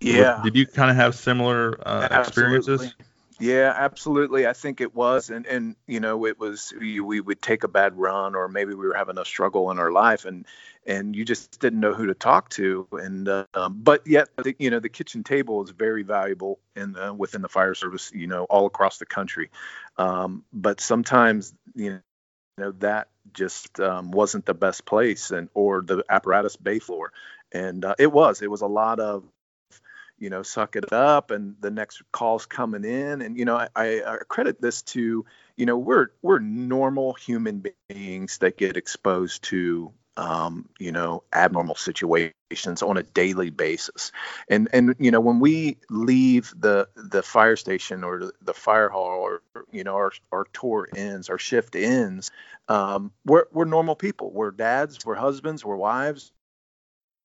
Yeah. 0.00 0.40
Did 0.44 0.56
you 0.56 0.66
kind 0.66 0.90
of 0.90 0.96
have 0.96 1.14
similar 1.14 1.80
uh, 1.86 2.08
experiences? 2.10 2.94
Yeah, 3.38 3.72
absolutely. 3.76 4.46
I 4.46 4.54
think 4.54 4.80
it 4.80 4.94
was, 4.94 5.28
and 5.28 5.46
and 5.46 5.76
you 5.86 6.00
know, 6.00 6.24
it 6.24 6.38
was 6.38 6.72
we, 6.78 7.00
we 7.00 7.20
would 7.20 7.42
take 7.42 7.64
a 7.64 7.68
bad 7.68 7.98
run, 7.98 8.34
or 8.34 8.48
maybe 8.48 8.72
we 8.72 8.86
were 8.86 8.94
having 8.94 9.18
a 9.18 9.26
struggle 9.26 9.70
in 9.70 9.78
our 9.78 9.92
life, 9.92 10.24
and 10.24 10.46
and 10.86 11.14
you 11.14 11.24
just 11.24 11.60
didn't 11.60 11.80
know 11.80 11.92
who 11.92 12.06
to 12.06 12.14
talk 12.14 12.48
to, 12.50 12.88
and 12.92 13.28
uh, 13.28 13.44
um, 13.52 13.78
but 13.82 14.06
yet, 14.06 14.28
the, 14.36 14.56
you 14.58 14.70
know, 14.70 14.80
the 14.80 14.88
kitchen 14.88 15.22
table 15.22 15.62
is 15.62 15.70
very 15.70 16.02
valuable 16.02 16.60
in 16.74 16.96
uh, 16.96 17.12
within 17.12 17.42
the 17.42 17.48
fire 17.48 17.74
service, 17.74 18.10
you 18.14 18.26
know, 18.26 18.44
all 18.44 18.64
across 18.64 18.96
the 18.96 19.06
country. 19.06 19.50
Um, 19.98 20.44
but 20.50 20.80
sometimes, 20.80 21.52
you 21.74 21.90
know, 21.90 22.00
you 22.56 22.64
know 22.64 22.72
that 22.78 23.08
just 23.32 23.80
um, 23.80 24.10
wasn't 24.10 24.46
the 24.46 24.54
best 24.54 24.84
place, 24.84 25.30
and 25.30 25.48
or 25.54 25.82
the 25.82 26.04
apparatus 26.08 26.56
bay 26.56 26.78
floor, 26.78 27.12
and 27.52 27.84
uh, 27.84 27.94
it 27.98 28.12
was. 28.12 28.42
It 28.42 28.50
was 28.50 28.62
a 28.62 28.66
lot 28.66 29.00
of 29.00 29.24
you 30.18 30.30
know, 30.30 30.42
suck 30.42 30.76
it 30.76 30.92
up, 30.92 31.30
and 31.30 31.56
the 31.60 31.70
next 31.70 32.02
call's 32.10 32.46
coming 32.46 32.84
in, 32.84 33.20
and 33.20 33.36
you 33.36 33.44
know, 33.44 33.56
I, 33.56 34.02
I 34.02 34.16
credit 34.28 34.60
this 34.60 34.82
to, 34.82 35.26
you 35.56 35.66
know, 35.66 35.76
we're 35.76 36.08
we're 36.22 36.38
normal 36.38 37.12
human 37.14 37.62
beings 37.88 38.38
that 38.38 38.56
get 38.56 38.76
exposed 38.76 39.44
to 39.44 39.92
um, 40.16 40.68
you 40.78 40.92
know, 40.92 41.22
abnormal 41.32 41.74
situations 41.74 42.82
on 42.82 42.96
a 42.96 43.02
daily 43.02 43.50
basis. 43.50 44.12
And 44.48 44.68
and 44.72 44.94
you 44.98 45.10
know, 45.10 45.20
when 45.20 45.40
we 45.40 45.78
leave 45.90 46.52
the 46.58 46.88
the 46.94 47.22
fire 47.22 47.56
station 47.56 48.04
or 48.04 48.32
the 48.40 48.54
fire 48.54 48.88
hall 48.88 49.20
or 49.20 49.42
you 49.70 49.84
know 49.84 49.94
our 49.94 50.12
our 50.32 50.46
tour 50.52 50.88
ends, 50.94 51.28
our 51.28 51.38
shift 51.38 51.76
ends, 51.76 52.30
um, 52.68 53.12
we're 53.24 53.46
we're 53.52 53.64
normal 53.64 53.96
people. 53.96 54.30
We're 54.30 54.50
dads, 54.50 55.04
we're 55.04 55.14
husbands, 55.14 55.64
we're 55.64 55.76
wives, 55.76 56.32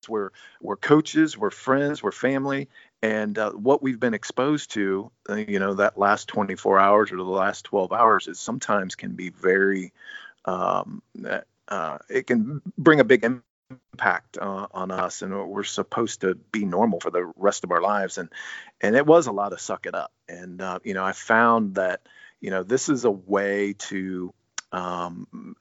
we're 0.07 0.31
we're 0.61 0.77
coaches, 0.77 1.37
we're 1.37 1.49
friends, 1.49 2.03
we're 2.03 2.11
family, 2.11 2.69
and 3.01 3.37
uh, 3.37 3.51
what 3.51 3.81
we've 3.81 3.99
been 3.99 4.13
exposed 4.13 4.71
to, 4.71 5.11
uh, 5.29 5.35
you 5.35 5.59
know, 5.59 5.75
that 5.75 5.97
last 5.97 6.27
24 6.27 6.79
hours 6.79 7.11
or 7.11 7.17
the 7.17 7.23
last 7.23 7.65
12 7.65 7.91
hours 7.91 8.27
is 8.27 8.39
sometimes 8.39 8.95
can 8.95 9.13
be 9.13 9.29
very 9.29 9.91
um, 10.45 11.01
uh, 11.71 11.97
it 12.09 12.27
can 12.27 12.61
bring 12.77 12.99
a 12.99 13.05
big 13.05 13.23
impact 13.23 14.37
uh, 14.37 14.67
on 14.71 14.91
us 14.91 15.21
and 15.21 15.49
we're 15.49 15.63
supposed 15.63 16.21
to 16.21 16.35
be 16.35 16.65
normal 16.65 16.99
for 16.99 17.09
the 17.09 17.31
rest 17.37 17.63
of 17.63 17.71
our 17.71 17.81
lives. 17.81 18.17
And 18.17 18.29
and 18.81 18.95
it 18.95 19.05
was 19.05 19.27
a 19.27 19.31
lot 19.31 19.53
of 19.53 19.61
suck 19.61 19.85
it 19.85 19.95
up. 19.95 20.11
And 20.27 20.61
uh, 20.61 20.79
you 20.83 20.93
know 20.93 21.03
i 21.03 21.13
found 21.13 21.75
that 21.75 22.01
you 22.41 22.51
know 22.51 22.63
this 22.63 22.89
is 22.89 23.05
a 23.05 23.11
way 23.11 23.73
to 23.89 24.33
um, 24.73 25.55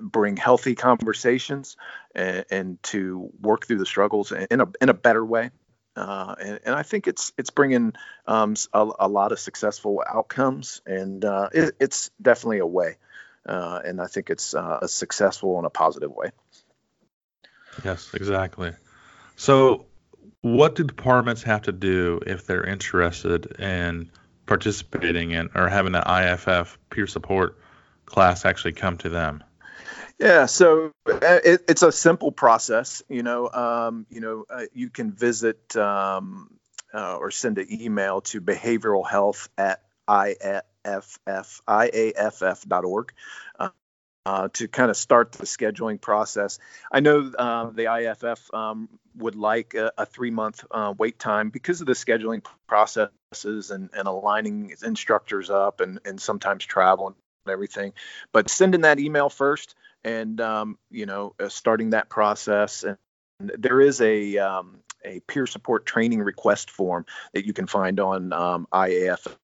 bring 0.00 0.36
healthy 0.36 0.74
conversations 0.74 1.76
and, 2.14 2.44
and, 2.50 2.82
to 2.84 3.30
work 3.40 3.66
through 3.66 3.78
the 3.78 3.86
struggles 3.86 4.32
in 4.32 4.60
a 4.60 4.66
in 4.80 4.88
a 4.88 4.94
better 4.94 5.24
way. 5.24 5.50
Uh, 5.96 6.36
and, 6.40 6.60
and, 6.64 6.74
I 6.76 6.84
think 6.84 7.08
it's 7.08 7.32
it's 7.36 7.50
bringing 7.50 7.94
um, 8.24 8.54
a, 8.72 8.88
a, 9.00 9.08
lot 9.08 9.32
of 9.32 9.40
successful 9.40 10.00
outcomes, 10.08 10.80
and 10.86 11.24
uh, 11.24 11.48
it, 11.52 11.74
it's 11.80 12.12
definitely 12.22 12.58
a 12.58 12.66
way 12.66 12.98
uh, 13.48 13.80
and 13.84 14.00
I 14.00 14.06
think 14.06 14.30
it's 14.30 14.54
uh, 14.54 14.80
a 14.82 14.88
successful 14.88 15.58
in 15.58 15.64
a 15.64 15.70
positive 15.70 16.10
way. 16.10 16.30
Yes, 17.84 18.10
exactly. 18.14 18.72
So, 19.36 19.86
what 20.40 20.74
do 20.74 20.84
departments 20.84 21.42
have 21.44 21.62
to 21.62 21.72
do 21.72 22.20
if 22.26 22.46
they're 22.46 22.64
interested 22.64 23.46
in 23.60 24.10
participating 24.46 25.32
in 25.32 25.50
or 25.54 25.68
having 25.68 25.94
an 25.94 26.02
IFF 26.06 26.78
peer 26.90 27.06
support 27.06 27.58
class 28.04 28.44
actually 28.44 28.72
come 28.72 28.98
to 28.98 29.08
them? 29.08 29.44
Yeah, 30.18 30.46
so 30.46 30.92
uh, 31.06 31.38
it, 31.44 31.64
it's 31.68 31.82
a 31.82 31.92
simple 31.92 32.32
process. 32.32 33.02
You 33.08 33.22
know, 33.22 33.48
um, 33.50 34.06
you 34.10 34.20
know, 34.20 34.44
uh, 34.50 34.64
you 34.72 34.90
can 34.90 35.12
visit 35.12 35.76
um, 35.76 36.58
uh, 36.92 37.16
or 37.16 37.30
send 37.30 37.58
an 37.58 37.68
email 37.70 38.20
to 38.22 38.40
behavioral 38.40 39.08
health 39.08 39.48
at 39.56 39.82
I, 40.08 40.34
at 40.42 40.66
IAFF 40.88 41.60
IAFF, 41.68 43.10
uh, 43.58 43.68
uh, 44.26 44.48
to 44.52 44.68
kind 44.68 44.90
of 44.90 44.96
start 44.96 45.32
the 45.32 45.46
scheduling 45.46 45.98
process. 45.98 46.58
I 46.92 47.00
know 47.00 47.32
uh, 47.38 47.70
the 47.70 47.84
IAFF 47.84 48.52
um, 48.54 48.88
would 49.16 49.34
like 49.34 49.72
a, 49.72 49.92
a 49.96 50.04
three 50.04 50.30
month 50.30 50.64
uh, 50.70 50.92
wait 50.98 51.18
time 51.18 51.48
because 51.48 51.80
of 51.80 51.86
the 51.86 51.94
scheduling 51.94 52.44
processes 52.66 53.70
and, 53.70 53.88
and 53.94 54.06
aligning 54.06 54.74
instructors 54.84 55.48
up 55.48 55.80
and, 55.80 56.00
and 56.04 56.20
sometimes 56.20 56.66
travel 56.66 57.06
and 57.06 57.16
everything. 57.50 57.94
But 58.32 58.50
sending 58.50 58.82
that 58.82 58.98
email 58.98 59.30
first 59.30 59.74
and, 60.04 60.38
um, 60.42 60.78
you 60.90 61.06
know, 61.06 61.34
uh, 61.40 61.48
starting 61.48 61.90
that 61.90 62.10
process. 62.10 62.84
And 62.84 62.98
there 63.40 63.80
is 63.80 64.02
a, 64.02 64.36
um, 64.36 64.80
a 65.04 65.20
peer 65.20 65.46
support 65.46 65.86
training 65.86 66.20
request 66.20 66.70
form 66.70 67.06
that 67.32 67.46
you 67.46 67.54
can 67.54 67.66
find 67.66 67.98
on 67.98 68.34
um, 68.34 68.68
IAFF 68.70 69.34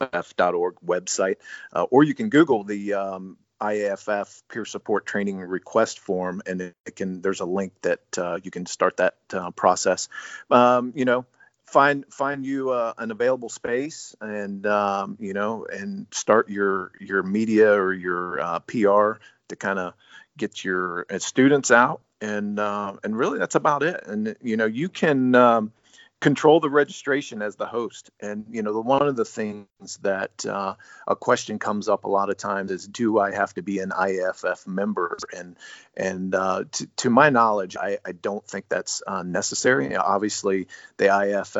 IAFF.org 0.00 0.76
website, 0.84 1.36
uh, 1.72 1.84
or 1.84 2.02
you 2.02 2.14
can 2.14 2.28
Google 2.28 2.64
the 2.64 2.94
um, 2.94 3.36
IAFF 3.60 4.42
peer 4.50 4.64
support 4.64 5.06
training 5.06 5.38
request 5.38 5.98
form, 5.98 6.42
and 6.46 6.60
it 6.60 6.96
can. 6.96 7.20
There's 7.20 7.40
a 7.40 7.44
link 7.44 7.72
that 7.82 8.00
uh, 8.16 8.38
you 8.42 8.50
can 8.50 8.66
start 8.66 8.96
that 8.96 9.16
uh, 9.32 9.50
process. 9.50 10.08
Um, 10.50 10.92
you 10.96 11.04
know, 11.04 11.26
find 11.66 12.06
find 12.10 12.44
you 12.44 12.70
uh, 12.70 12.94
an 12.96 13.10
available 13.10 13.50
space, 13.50 14.16
and 14.20 14.66
um, 14.66 15.16
you 15.20 15.34
know, 15.34 15.66
and 15.70 16.06
start 16.10 16.48
your 16.48 16.92
your 17.00 17.22
media 17.22 17.72
or 17.72 17.92
your 17.92 18.40
uh, 18.40 18.58
PR 18.60 19.20
to 19.48 19.56
kind 19.56 19.78
of 19.78 19.94
get 20.38 20.64
your 20.64 21.04
uh, 21.10 21.18
students 21.18 21.70
out, 21.70 22.00
and 22.22 22.58
and 22.58 23.16
really 23.16 23.38
that's 23.38 23.56
about 23.56 23.82
it. 23.82 24.02
And 24.06 24.36
you 24.42 24.56
know, 24.56 24.66
you 24.66 24.88
can. 24.88 25.34
Um, 25.34 25.72
control 26.20 26.60
the 26.60 26.70
registration 26.70 27.42
as 27.42 27.56
the 27.56 27.66
host. 27.66 28.10
And 28.20 28.46
you 28.50 28.62
know 28.62 28.72
the, 28.72 28.80
one 28.80 29.06
of 29.06 29.16
the 29.16 29.24
things 29.24 29.66
that 30.02 30.44
uh, 30.46 30.74
a 31.06 31.16
question 31.16 31.58
comes 31.58 31.88
up 31.88 32.04
a 32.04 32.08
lot 32.08 32.30
of 32.30 32.36
times 32.36 32.70
is 32.70 32.86
do 32.86 33.18
i 33.18 33.34
have 33.34 33.54
to 33.54 33.62
be 33.62 33.78
an 33.78 33.92
iff 33.92 34.66
member? 34.66 35.16
And 35.36 35.56
and 35.96 36.34
uh, 36.34 36.64
to, 36.72 36.86
to, 36.96 37.10
my 37.10 37.30
knowledge 37.30 37.76
I, 37.76 37.98
I 38.04 38.12
don't 38.12 38.46
think 38.46 38.66
that's 38.68 39.02
uh, 39.06 39.22
necessary. 39.22 39.96
Obviously 39.96 40.68
the 40.98 41.06
iff 41.06 41.56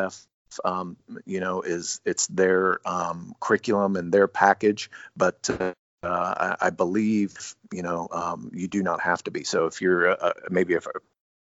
um, 0.64 0.97
you 1.25 1.40
know 1.40 1.62
is 1.62 2.00
it's 2.05 2.26
their 2.26 2.81
um, 2.87 3.35
curriculum 3.40 3.97
and 3.97 4.12
their 4.12 4.29
package. 4.29 4.90
But 5.17 5.49
uh, 5.59 5.73
I, 6.02 6.57
I, 6.61 6.71
believe 6.71 7.55
you 7.73 7.83
know 7.83 8.09
um, 8.11 8.50
you 8.55 8.69
do 8.69 8.83
not 8.83 9.00
have 9.00 9.23
to 9.25 9.31
be. 9.31 9.45
So 9.45 9.67
if 9.67 9.81
you're 9.81 10.11
uh, 10.11 10.33
maybe 10.50 10.75
if 10.75 10.87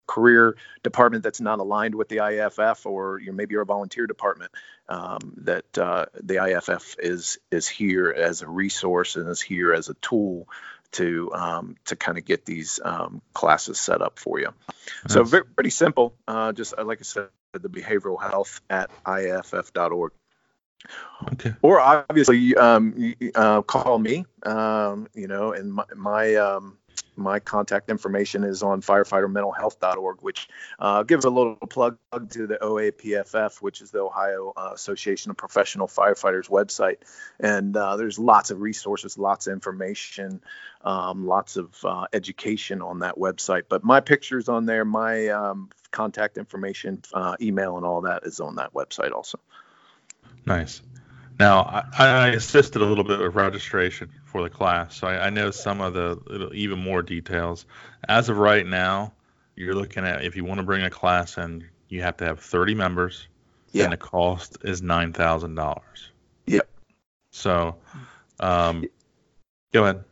career 0.07 0.57
department 0.83 1.25
that's 1.25 1.41
not 1.41 1.59
aligned 1.59 1.95
with 1.95 2.09
the 2.09 2.19
IFF, 2.25 2.87
or 2.87 3.19
you 3.19 3.33
maybe 3.33 3.53
you're 3.53 3.63
a 3.63 3.67
volunteer 3.67 4.07
department, 4.07 4.53
um, 4.89 5.35
that 5.39 5.79
uh, 5.79 6.07
the 6.23 6.45
IFF 6.45 6.97
is 6.99 7.39
is 7.51 7.69
here 7.69 8.11
as 8.11 8.43
a 8.43 8.49
resource 8.49 9.17
and 9.17 9.29
is 9.29 9.41
here 9.41 9.73
as 9.73 9.89
a 9.89 9.95
tool 9.95 10.49
to 10.93 11.33
um, 11.35 11.77
to 11.87 11.97
kind 11.97 12.19
of 12.19 12.25
get 12.25 12.45
these 12.45 12.81
um, 12.85 13.21
classes 13.35 13.79
set 13.79 14.03
up 14.03 14.19
for 14.19 14.39
you. 14.39 14.53
Nice. 15.05 15.15
So 15.15 15.25
very, 15.25 15.45
pretty 15.45 15.71
simple. 15.71 16.15
Uh, 16.27 16.53
just 16.53 16.75
uh, 16.77 16.85
like 16.85 17.01
I 17.01 17.05
said, 17.05 17.29
the 17.53 17.69
behavioral 17.69 18.21
health 18.21 18.61
at 18.71 18.91
iaff.org. 19.05 20.13
Okay. 21.33 21.55
Or 21.63 21.81
obviously, 21.81 22.55
um, 22.55 23.15
uh, 23.35 23.63
call 23.63 23.99
me. 23.99 24.25
Um, 24.45 25.09
you 25.15 25.27
know, 25.27 25.53
and 25.53 25.73
my, 25.73 25.85
my 25.95 26.35
um, 26.37 26.79
my 27.17 27.41
contact 27.41 27.89
information 27.89 28.45
is 28.45 28.63
on 28.63 28.83
firefightermentalhealth.org, 28.83 30.19
which 30.21 30.49
uh, 30.79 31.03
gives 31.03 31.25
a 31.25 31.31
little 31.31 31.57
plug 31.57 31.99
to 32.31 32.47
the 32.47 32.59
OAPFF, 32.61 33.63
which 33.63 33.81
is 33.81 33.91
the 33.91 34.01
Ohio 34.01 34.53
uh, 34.57 34.71
Association 34.75 35.31
of 35.31 35.37
Professional 35.37 35.87
Firefighters 35.87 36.49
website. 36.49 36.99
And 37.41 37.77
uh, 37.77 37.97
there's 37.97 38.19
lots 38.19 38.51
of 38.51 38.61
resources, 38.61 39.19
lots 39.19 39.47
of 39.47 39.55
information, 39.55 40.43
um, 40.83 41.27
lots 41.27 41.57
of 41.57 41.75
uh, 41.85 42.07
education 42.13 42.83
on 42.83 43.01
that 43.01 43.17
website. 43.17 43.65
But 43.69 43.83
my 43.83 44.01
picture's 44.01 44.49
on 44.49 44.67
there, 44.67 44.85
my 44.85 45.29
um, 45.29 45.71
contact 45.91 46.39
information, 46.39 47.03
uh, 47.15 47.37
email, 47.41 47.77
and 47.77 47.87
all 47.87 48.03
that 48.03 48.25
is 48.25 48.41
on 48.41 48.57
that 48.57 48.75
website 48.75 49.13
also. 49.13 49.39
Nice. 50.45 50.83
Now, 51.39 51.85
I, 51.99 52.07
I, 52.07 52.29
assisted 52.29 52.81
a 52.81 52.85
little 52.85 53.05
bit 53.05 53.19
with 53.19 53.35
registration 53.35 54.11
for 54.37 54.43
the 54.43 54.51
class, 54.51 54.95
so 54.95 55.07
I, 55.07 55.29
I, 55.29 55.31
know 55.31 55.51
some 55.51 55.81
of 55.81 55.95
the 55.95 56.51
even 56.53 56.79
more 56.79 57.01
details. 57.01 57.65
As 58.07 58.29
of 58.29 58.37
right 58.37 58.67
now, 58.67 59.15
you're 59.55 59.75
looking 59.75 60.05
at 60.05 60.27
if 60.27 60.37
you 60.37 60.45
want 60.45 60.59
to 60.59 60.63
bring 60.63 60.85
a 60.85 60.91
class 60.91 61.39
in, 61.39 61.67
you 61.89 62.03
have 62.03 62.19
to 62.19 62.27
have 62.27 62.41
30 62.41 62.75
members, 62.75 63.29
yeah. 63.73 63.85
and 63.85 63.95
the 63.95 63.97
cost 63.97 64.59
is 64.63 64.83
nine 64.83 65.15
thousand 65.15 65.55
dollars. 65.55 66.11
Yep. 66.45 66.69
So, 67.31 67.77
um, 68.39 68.85
go 69.73 69.85
ahead. 69.85 70.05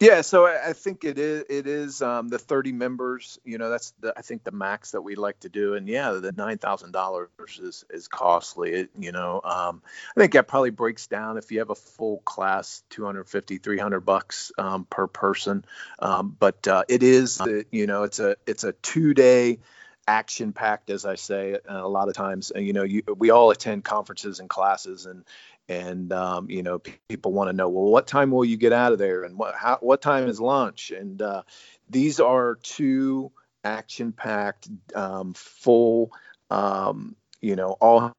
Yeah, 0.00 0.20
so 0.20 0.46
I 0.46 0.74
think 0.74 1.04
it 1.04 1.18
is 1.18 1.44
it 1.48 1.66
is 1.66 2.02
um, 2.02 2.28
the 2.28 2.38
30 2.38 2.72
members. 2.72 3.38
You 3.44 3.56
know, 3.56 3.70
that's 3.70 3.92
the, 4.00 4.12
I 4.16 4.20
think 4.20 4.44
the 4.44 4.50
max 4.50 4.90
that 4.90 5.00
we 5.00 5.14
like 5.14 5.40
to 5.40 5.48
do. 5.48 5.74
And 5.74 5.88
yeah, 5.88 6.12
the 6.12 6.32
nine 6.32 6.58
thousand 6.58 6.92
dollars 6.92 7.30
is 7.58 7.84
is 7.88 8.06
costly. 8.06 8.72
It, 8.72 8.90
you 8.98 9.12
know, 9.12 9.40
um, 9.42 9.82
I 10.14 10.20
think 10.20 10.32
that 10.34 10.48
probably 10.48 10.70
breaks 10.70 11.06
down 11.06 11.38
if 11.38 11.50
you 11.50 11.60
have 11.60 11.70
a 11.70 11.74
full 11.74 12.18
class, 12.18 12.82
250, 12.90 13.58
300 13.58 14.00
bucks 14.00 14.52
um, 14.58 14.86
per 14.88 15.06
person. 15.06 15.64
Um, 15.98 16.36
but 16.38 16.68
uh, 16.68 16.84
it 16.88 17.02
is, 17.02 17.40
you 17.70 17.86
know, 17.86 18.02
it's 18.02 18.20
a 18.20 18.36
it's 18.46 18.64
a 18.64 18.72
two 18.72 19.14
day 19.14 19.60
action 20.08 20.52
packed 20.52 20.88
as 20.88 21.04
i 21.04 21.16
say 21.16 21.58
a 21.66 21.88
lot 21.88 22.06
of 22.06 22.14
times 22.14 22.52
you 22.54 22.72
know 22.72 22.84
you, 22.84 23.02
we 23.16 23.30
all 23.30 23.50
attend 23.50 23.82
conferences 23.82 24.38
and 24.38 24.48
classes 24.48 25.04
and 25.04 25.24
and 25.68 26.12
um, 26.12 26.48
you 26.50 26.62
know 26.62 26.80
people 27.08 27.32
want 27.32 27.48
to 27.48 27.52
know 27.52 27.68
well 27.68 27.84
what 27.84 28.06
time 28.06 28.30
will 28.30 28.44
you 28.44 28.56
get 28.56 28.72
out 28.72 28.92
of 28.92 28.98
there? 28.98 29.24
And 29.24 29.38
what 29.38 29.54
how, 29.54 29.78
what 29.80 30.02
time 30.02 30.28
is 30.28 30.40
lunch? 30.40 30.90
And 30.90 31.20
uh, 31.20 31.42
these 31.88 32.20
are 32.20 32.56
two 32.62 33.32
action 33.64 34.12
packed 34.12 34.68
um, 34.94 35.34
full 35.34 36.12
um, 36.50 37.16
you 37.40 37.56
know 37.56 37.76
all 37.80 38.12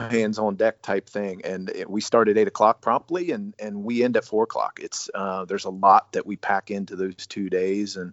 hands 0.00 0.38
on 0.38 0.56
deck 0.56 0.82
type 0.82 1.08
thing. 1.08 1.40
And 1.44 1.70
it, 1.70 1.88
we 1.88 2.02
start 2.02 2.28
at 2.28 2.36
eight 2.36 2.48
o'clock 2.48 2.82
promptly 2.82 3.30
and 3.30 3.54
and 3.58 3.82
we 3.82 4.02
end 4.02 4.16
at 4.16 4.24
four 4.24 4.44
o'clock. 4.44 4.78
It's 4.82 5.08
uh, 5.14 5.46
there's 5.46 5.64
a 5.64 5.70
lot 5.70 6.12
that 6.12 6.26
we 6.26 6.36
pack 6.36 6.70
into 6.70 6.96
those 6.96 7.26
two 7.26 7.48
days. 7.48 7.96
And 7.96 8.12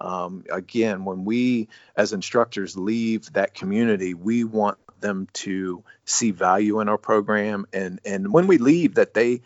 um, 0.00 0.44
again 0.50 1.04
when 1.04 1.24
we 1.24 1.68
as 1.96 2.12
instructors 2.12 2.76
leave 2.76 3.32
that 3.34 3.54
community 3.54 4.14
we 4.14 4.44
want 4.44 4.78
them 5.00 5.28
to 5.32 5.84
see 6.04 6.30
value 6.30 6.80
in 6.80 6.88
our 6.88 6.98
program, 6.98 7.66
and 7.72 8.00
and 8.04 8.32
when 8.32 8.46
we 8.46 8.58
leave, 8.58 8.96
that 8.96 9.14
they 9.14 9.42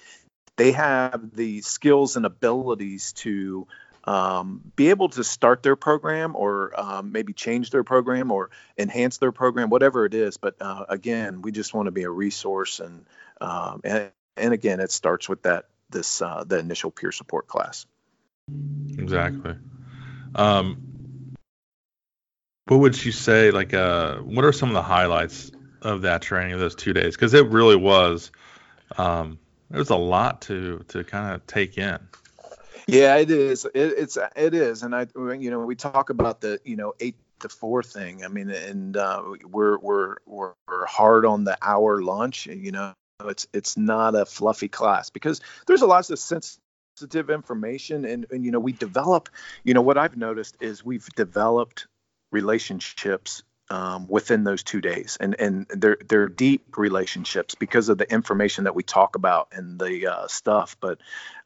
they 0.57 0.73
have 0.73 1.35
the 1.35 1.61
skills 1.61 2.17
and 2.17 2.27
abilities 2.27 3.13
to 3.13 3.67
um, 4.05 4.61
be 4.77 4.91
able 4.91 5.09
to 5.09 5.25
start 5.25 5.63
their 5.63 5.77
program 5.77 6.37
or 6.37 6.79
um, 6.79 7.13
maybe 7.13 7.33
change 7.33 7.71
their 7.71 7.85
program 7.85 8.31
or 8.31 8.51
enhance 8.77 9.19
their 9.19 9.33
program, 9.33 9.71
whatever 9.71 10.05
it 10.05 10.15
is. 10.15 10.37
But 10.37 10.57
uh, 10.61 10.85
again, 10.89 11.43
we 11.43 11.53
just 11.53 11.73
want 11.75 11.87
to 11.87 11.93
be 11.93 12.03
a 12.03 12.11
resource, 12.11 12.81
and 12.81 13.07
um, 13.41 13.81
and, 13.85 14.11
and 14.37 14.53
again, 14.53 14.81
it 14.81 14.91
starts 14.91 15.29
with 15.29 15.43
that 15.43 15.67
this 15.91 16.21
uh, 16.21 16.45
the 16.47 16.59
initial 16.59 16.91
peer 16.91 17.13
support 17.13 17.47
class. 17.47 17.87
Exactly. 18.99 19.55
Um, 20.35 20.94
what 22.67 22.81
would 22.81 23.05
you 23.05 23.13
say? 23.13 23.51
Like, 23.51 23.75
uh, 23.75 24.17
what 24.19 24.45
are 24.45 24.53
some 24.53 24.71
of 24.71 24.75
the 24.75 24.83
highlights 24.83 25.51
of 25.83 26.03
that 26.03 26.23
training 26.23 26.55
of 26.55 26.61
those 26.61 26.75
two 26.75 26.93
days? 26.93 27.15
Because 27.15 27.35
it 27.35 27.47
really 27.49 27.77
was. 27.77 28.31
Um, 28.97 29.39
there's 29.71 29.91
a 29.91 29.97
lot 29.97 30.43
to 30.43 30.85
to 30.89 31.05
kind 31.05 31.35
of 31.35 31.47
take 31.47 31.79
in. 31.79 31.99
Yeah, 32.87 33.17
it 33.17 33.31
is. 33.31 33.65
It, 33.65 33.71
it's 33.75 34.19
it 34.37 34.55
is, 34.55 34.83
and 34.83 34.95
I 34.95 35.07
you 35.17 35.51
know 35.51 35.61
we 35.61 35.75
talk 35.75 36.11
about 36.11 36.41
the 36.41 36.61
you 36.65 36.77
know 36.77 36.95
eight 37.01 37.17
to 37.41 37.49
four 37.49 37.83
thing. 37.83 38.25
I 38.25 38.29
mean, 38.29 38.51
and 38.51 38.97
uh, 38.97 39.23
we're 39.45 39.79
we're 39.79 40.17
we're 40.27 40.53
hard 40.87 41.27
on 41.27 41.45
the 41.45 41.59
hour 41.61 42.03
lunch. 42.03 42.47
You 42.47 42.73
know, 42.73 42.95
it's 43.25 43.47
it's 43.53 43.77
not 43.77 44.15
a 44.15 44.25
fluffy 44.25 44.69
class 44.69 45.11
because 45.11 45.41
there's 45.67 45.83
a 45.83 45.87
lot 45.87 46.09
of 46.09 46.19
sensitive 46.19 47.31
information, 47.31 48.05
and 48.05 48.27
and 48.31 48.45
you 48.45 48.51
know 48.51 48.61
we 48.61 48.73
develop. 48.73 49.29
You 49.65 49.75
know 49.75 49.83
what 49.83 49.99
I've 49.99 50.17
noticed 50.17 50.57
is 50.61 50.85
we've 50.85 51.09
developed 51.17 51.87
relationships 52.35 53.45
um, 53.71 54.07
within 54.09 54.45
those 54.45 54.63
two 54.63 54.83
days, 54.83 55.17
and 55.19 55.35
and 55.41 55.67
they're 55.71 55.97
they're 56.07 56.29
deep 56.29 56.77
relationships 56.77 57.55
because 57.55 57.89
of 57.89 57.97
the 57.97 58.13
information 58.13 58.65
that 58.65 58.75
we 58.75 58.83
talk 58.83 59.17
about 59.17 59.49
and 59.53 59.79
the 59.79 60.09
uh, 60.09 60.27
stuff. 60.27 60.77
But 60.81 60.99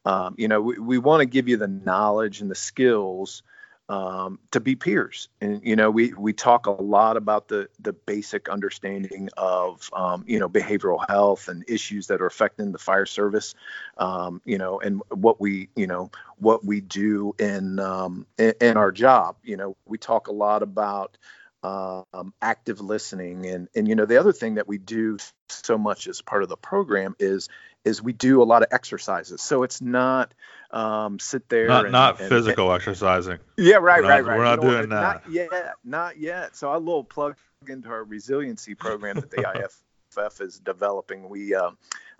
um, 0.04 0.35
you 0.37 0.49
know, 0.49 0.61
we, 0.61 0.78
we 0.78 0.99
want 0.99 1.21
to 1.21 1.26
give 1.26 1.49
you 1.49 1.59
the 1.59 1.68
knowledge 1.68 2.40
and 2.40 2.50
the 2.50 2.57
skills 2.57 3.42
um, 3.88 4.38
to 4.50 4.61
be 4.61 4.76
peers. 4.76 5.28
And 5.40 5.62
you 5.64 5.76
know, 5.76 5.90
we 5.90 6.12
we 6.12 6.33
talk 6.33 6.66
a 6.66 6.71
lot 6.71 7.16
about 7.16 7.49
the 7.49 7.68
the 7.80 7.92
basic 7.92 8.49
understanding 8.49 9.30
of 9.37 9.88
um, 9.92 10.25
you 10.26 10.38
know 10.38 10.49
behavioral 10.49 11.04
health 11.09 11.49
and 11.49 11.64
issues 11.68 12.09
that 12.09 12.21
are 12.21 12.26
affecting 12.26 12.73
the 12.73 12.78
fire 12.78 13.07
service. 13.07 13.54
Um, 13.97 14.42
you 14.45 14.59
know, 14.59 14.80
and 14.80 15.02
what 15.11 15.40
we 15.40 15.71
you 15.75 15.87
know 15.87 16.11
what 16.37 16.64
we 16.64 16.80
do 16.80 17.35
in, 17.38 17.78
um, 17.78 18.26
in 18.37 18.54
in 18.61 18.76
our 18.76 18.92
job. 18.92 19.37
You 19.42 19.57
know, 19.57 19.76
we 19.87 19.99
talk 19.99 20.28
a 20.28 20.33
lot 20.33 20.62
about 20.62 21.16
um, 21.62 22.33
active 22.40 22.80
listening 22.80 23.47
and 23.47 23.68
and 23.75 23.88
you 23.88 23.97
know 23.97 24.07
the 24.07 24.18
other 24.18 24.33
thing 24.33 24.54
that 24.54 24.68
we 24.68 24.78
do 24.78 25.18
so 25.49 25.76
much 25.76 26.07
as 26.07 26.23
part 26.23 26.45
of 26.45 26.49
the 26.49 26.57
program 26.57 27.16
is 27.18 27.49
is 27.85 28.03
we 28.03 28.13
do 28.13 28.43
a 28.43 28.45
lot 28.45 28.63
of 28.63 28.69
exercises. 28.71 29.41
So 29.43 29.63
it's 29.63 29.81
not 29.81 30.35
um, 30.71 31.19
sit 31.19 31.49
there 31.49 31.69
not 31.69 31.85
and, 31.87 31.93
not 31.93 32.21
and, 32.21 32.29
physical 32.29 32.71
and, 32.71 32.81
exercising. 32.81 33.39
Yeah 33.57 33.77
right 33.77 34.03
we're 34.03 34.09
right 34.09 34.25
not, 34.25 34.29
right 34.31 34.39
we're 34.39 34.45
not 34.45 34.63
you 34.63 34.69
know, 34.69 34.77
doing 34.77 34.89
that. 34.91 35.01
not 35.01 35.31
yet 35.31 35.75
not 35.85 36.19
yet. 36.19 36.57
So 36.57 36.75
a 36.75 36.79
little 36.79 37.05
plug 37.05 37.37
into 37.67 37.89
our 37.89 38.05
resiliency 38.05 38.75
program 38.75 39.17
that 39.17 39.31
the 39.31 39.69
IFF 40.17 40.41
is 40.41 40.59
developing. 40.59 41.29
We 41.29 41.55
uh, 41.55 41.71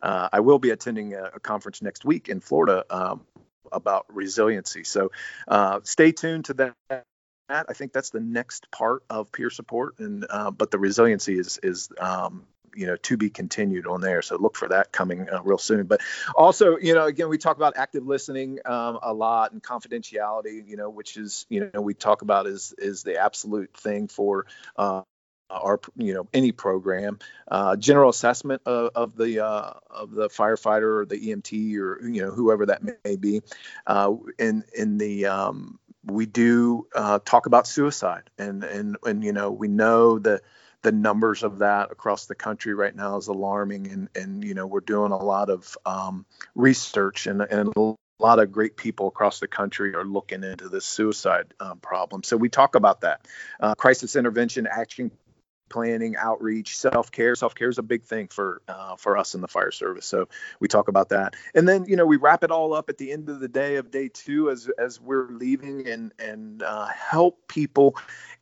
uh, 0.03 0.29
I 0.33 0.41
will 0.41 0.59
be 0.59 0.71
attending 0.71 1.15
a, 1.15 1.31
a, 1.35 1.41
conference 1.41 1.83
next 1.83 2.05
week 2.05 2.29
in 2.29 2.41
Florida 2.41 2.85
um, 2.91 3.27
about 3.73 4.07
resiliency. 4.09 4.85
So 4.85 5.11
uh, 5.47 5.81
stay 5.83 6.13
tuned 6.13 6.47
to 6.47 6.55
that. 6.55 7.05
I 7.51 7.73
think 7.73 7.93
that's 7.93 8.11
the 8.11 8.21
next 8.21 8.71
part 8.71 9.05
of 9.09 9.33
peer 9.33 9.49
support, 9.49 9.99
and 9.99 10.27
uh, 10.29 10.51
but 10.51 10.71
the 10.71 10.79
resiliency 10.79 11.39
is 11.39 11.59
is 11.63 11.89
um, 11.99 12.45
you 12.75 12.87
know 12.87 12.97
to 12.97 13.17
be 13.17 13.31
continued 13.31 13.87
on 13.87 14.01
there. 14.01 14.23
So 14.23 14.37
look 14.37 14.57
for 14.57 14.69
that 14.69 14.93
coming 14.93 15.29
uh, 15.29 15.43
real 15.43 15.59
soon. 15.59 15.87
But 15.87 16.01
also, 16.35 16.77
you 16.77 16.95
know, 16.95 17.07
again, 17.07 17.29
we 17.29 17.39
talk 17.39 17.57
about 17.57 17.77
active 17.77 18.07
listening 18.07 18.59
um, 18.65 18.99
a 19.03 19.13
lot 19.13 19.53
and 19.53 19.63
confidentiality. 19.63 20.67
You 20.67 20.77
know, 20.77 20.91
which 20.91 21.17
is 21.17 21.47
you 21.49 21.71
know 21.73 21.81
we 21.81 21.95
talk 21.95 22.23
about 22.23 22.47
is 22.47 22.75
is 22.79 23.03
the 23.03 23.19
absolute 23.19 23.77
thing 23.77 24.09
for. 24.09 24.47
Uh, 24.77 25.03
our 25.51 25.81
you 25.97 26.13
know 26.13 26.29
any 26.35 26.53
program 26.53 27.19
uh, 27.51 27.75
general 27.75 28.11
assessment 28.11 28.61
of, 28.67 28.91
of 28.95 29.17
the 29.17 29.43
uh, 29.43 29.73
of 29.89 30.11
the 30.11 30.29
firefighter 30.29 31.01
or 31.01 31.07
the 31.07 31.17
EMT 31.17 31.75
or 31.79 32.07
you 32.07 32.21
know 32.21 32.31
whoever 32.31 32.67
that 32.67 32.83
may 33.03 33.17
be 33.17 33.41
uh, 33.87 34.13
in 34.39 34.63
in 34.77 34.99
the 34.99 35.25
um, 35.25 35.79
we 36.05 36.27
do 36.27 36.87
uh, 36.95 37.19
talk 37.25 37.47
about 37.47 37.67
suicide, 37.67 38.31
and 38.39 38.65
and 38.65 38.97
and 39.05 39.25
you 39.25 39.33
know 39.33 39.51
we 39.51 39.69
know 39.69 40.19
the 40.19 40.41
the 40.83 40.93
numbers 40.93 41.43
of 41.43 41.59
that 41.59 41.91
across 41.91 42.27
the 42.27 42.35
country 42.35 42.75
right 42.75 42.95
now 42.95 43.17
is 43.17 43.29
alarming, 43.29 43.89
and 43.89 44.09
and 44.15 44.45
you 44.45 44.55
know 44.55 44.67
we're 44.67 44.81
doing 44.81 45.13
a 45.13 45.23
lot 45.23 45.51
of 45.51 45.77
um, 45.85 46.25
research, 46.55 47.27
and 47.27 47.43
and 47.43 47.73
a 47.77 47.95
lot 48.19 48.39
of 48.39 48.53
great 48.53 48.77
people 48.77 49.09
across 49.09 49.41
the 49.41 49.49
country 49.49 49.95
are 49.95 50.05
looking 50.05 50.45
into 50.45 50.69
this 50.69 50.85
suicide 50.85 51.55
um, 51.61 51.79
problem. 51.79 52.23
So 52.23 52.37
we 52.37 52.49
talk 52.49 52.75
about 52.75 53.03
that 53.03 53.27
uh, 53.61 53.75
crisis 53.75 54.17
intervention 54.17 54.67
action 54.67 55.11
planning, 55.69 56.17
outreach, 56.17 56.77
self 56.77 57.11
care. 57.11 57.35
Self 57.35 57.55
care 57.55 57.69
is 57.69 57.79
a 57.79 57.83
big 57.83 58.05
thing 58.05 58.29
for 58.29 58.63
uh, 58.69 58.97
for 58.97 59.17
us 59.17 59.35
in 59.35 59.41
the 59.41 59.49
fire 59.49 59.71
service. 59.71 60.07
So 60.07 60.29
we 60.61 60.69
talk 60.69 60.89
about 60.89 61.11
that, 61.11 61.35
and 61.55 61.69
then 61.69 61.85
you 61.87 61.97
know 61.97 62.07
we 62.07 62.17
wrap 62.17 62.45
it 62.45 62.51
all 62.51 62.75
up 62.75 62.89
at 62.89 62.99
the 62.99 63.13
end 63.13 63.29
of 63.29 63.41
the 63.41 63.49
day 63.49 63.77
of 63.77 63.91
day 63.91 64.09
two 64.09 64.51
as 64.51 64.69
as 64.79 65.01
we're 65.01 65.29
leaving 65.29 65.87
and 65.89 66.13
and 66.19 66.63
uh, 66.63 66.87
help 66.87 67.47
people 67.49 67.97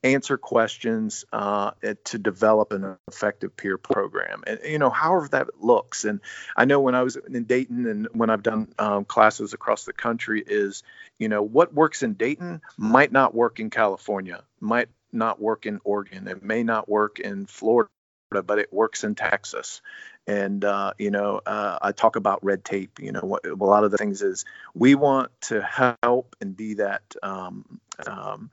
answer 0.04 0.36
questions 0.36 1.24
uh, 1.32 1.72
to 2.04 2.18
develop 2.18 2.72
an 2.72 2.96
effective 3.08 3.56
peer 3.56 3.78
program. 3.78 4.42
And 4.46 4.60
you 4.64 4.78
know 4.78 4.90
however 4.90 5.28
that 5.28 5.60
looks. 5.60 6.04
And 6.04 6.20
I 6.56 6.64
know 6.64 6.80
when 6.80 6.94
I 6.94 7.02
was 7.02 7.16
in 7.16 7.44
Dayton 7.44 7.86
and 7.86 8.08
when 8.12 8.30
I've 8.30 8.42
done 8.42 8.72
um, 8.78 9.04
classes 9.04 9.52
across 9.52 9.84
the 9.84 9.92
country 9.92 10.42
is 10.46 10.82
you 11.18 11.28
know 11.28 11.42
what 11.42 11.74
works 11.74 12.02
in 12.02 12.14
Dayton 12.14 12.60
might 12.76 13.12
not 13.12 13.34
work 13.34 13.60
in 13.60 13.70
California 13.70 14.42
might 14.60 14.88
not 15.16 15.40
work 15.40 15.66
in 15.66 15.80
Oregon. 15.84 16.28
It 16.28 16.42
may 16.42 16.62
not 16.62 16.88
work 16.88 17.18
in 17.18 17.46
Florida, 17.46 17.90
but 18.30 18.58
it 18.58 18.72
works 18.72 19.04
in 19.04 19.14
Texas. 19.14 19.80
And 20.26 20.64
uh, 20.64 20.92
you 20.98 21.10
know, 21.10 21.40
uh, 21.46 21.78
I 21.80 21.92
talk 21.92 22.16
about 22.16 22.44
red 22.44 22.64
tape. 22.64 22.98
You 23.00 23.12
know, 23.12 23.20
what, 23.20 23.46
a 23.46 23.54
lot 23.54 23.84
of 23.84 23.90
the 23.90 23.96
things 23.98 24.22
is 24.22 24.44
we 24.74 24.94
want 24.94 25.30
to 25.42 25.96
help 26.02 26.34
and 26.40 26.56
be 26.56 26.74
that 26.74 27.02
um, 27.22 27.80
um, 28.06 28.50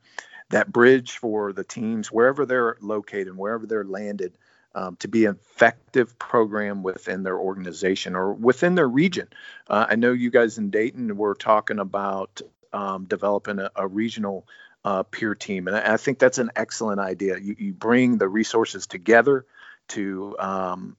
that 0.50 0.72
bridge 0.72 1.18
for 1.18 1.52
the 1.52 1.64
teams 1.64 2.12
wherever 2.12 2.46
they're 2.46 2.76
located, 2.80 3.36
wherever 3.36 3.66
they're 3.66 3.84
landed. 3.84 4.38
Um, 4.76 4.96
to 4.96 5.06
be 5.06 5.26
an 5.26 5.36
effective 5.40 6.18
program 6.18 6.82
within 6.82 7.22
their 7.22 7.38
organization 7.38 8.16
or 8.16 8.32
within 8.32 8.74
their 8.74 8.88
region. 8.88 9.28
Uh, 9.68 9.86
I 9.88 9.94
know 9.94 10.10
you 10.10 10.30
guys 10.30 10.58
in 10.58 10.70
Dayton 10.70 11.16
were 11.16 11.36
talking 11.36 11.78
about 11.78 12.42
um, 12.72 13.04
developing 13.04 13.60
a, 13.60 13.70
a 13.76 13.86
regional 13.86 14.48
uh, 14.84 15.02
peer 15.04 15.34
team. 15.34 15.66
And 15.66 15.76
I, 15.76 15.94
I, 15.94 15.96
think 15.96 16.18
that's 16.18 16.38
an 16.38 16.50
excellent 16.56 17.00
idea. 17.00 17.38
You, 17.38 17.56
you 17.58 17.72
bring 17.72 18.18
the 18.18 18.28
resources 18.28 18.86
together 18.86 19.46
to 19.88 20.36
um, 20.38 20.96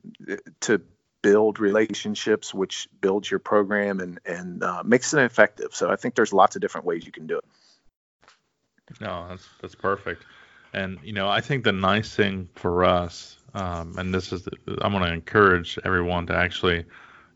to 0.61 0.81
build 1.21 1.59
relationships, 1.59 2.53
which 2.53 2.87
builds 3.01 3.29
your 3.29 3.39
program 3.39 3.99
and 3.99 4.19
and 4.25 4.63
uh, 4.63 4.83
makes 4.83 5.13
it 5.13 5.19
effective. 5.21 5.75
So 5.75 5.89
I 5.89 5.95
think 5.95 6.15
there's 6.15 6.33
lots 6.33 6.55
of 6.55 6.61
different 6.61 6.85
ways 6.85 7.05
you 7.05 7.11
can 7.11 7.27
do 7.27 7.37
it. 7.37 7.45
No, 8.99 9.27
that's 9.29 9.47
that's 9.61 9.75
perfect. 9.75 10.23
And 10.73 10.99
you 11.03 11.13
know, 11.13 11.29
I 11.29 11.41
think 11.41 11.63
the 11.63 11.71
nice 11.71 12.13
thing 12.13 12.49
for 12.55 12.83
us, 12.83 13.37
um, 13.53 13.95
and 13.97 14.13
this 14.13 14.33
is, 14.33 14.43
the, 14.43 14.51
I'm 14.81 14.91
going 14.91 15.03
to 15.03 15.13
encourage 15.13 15.79
everyone 15.83 16.27
to 16.27 16.35
actually 16.35 16.85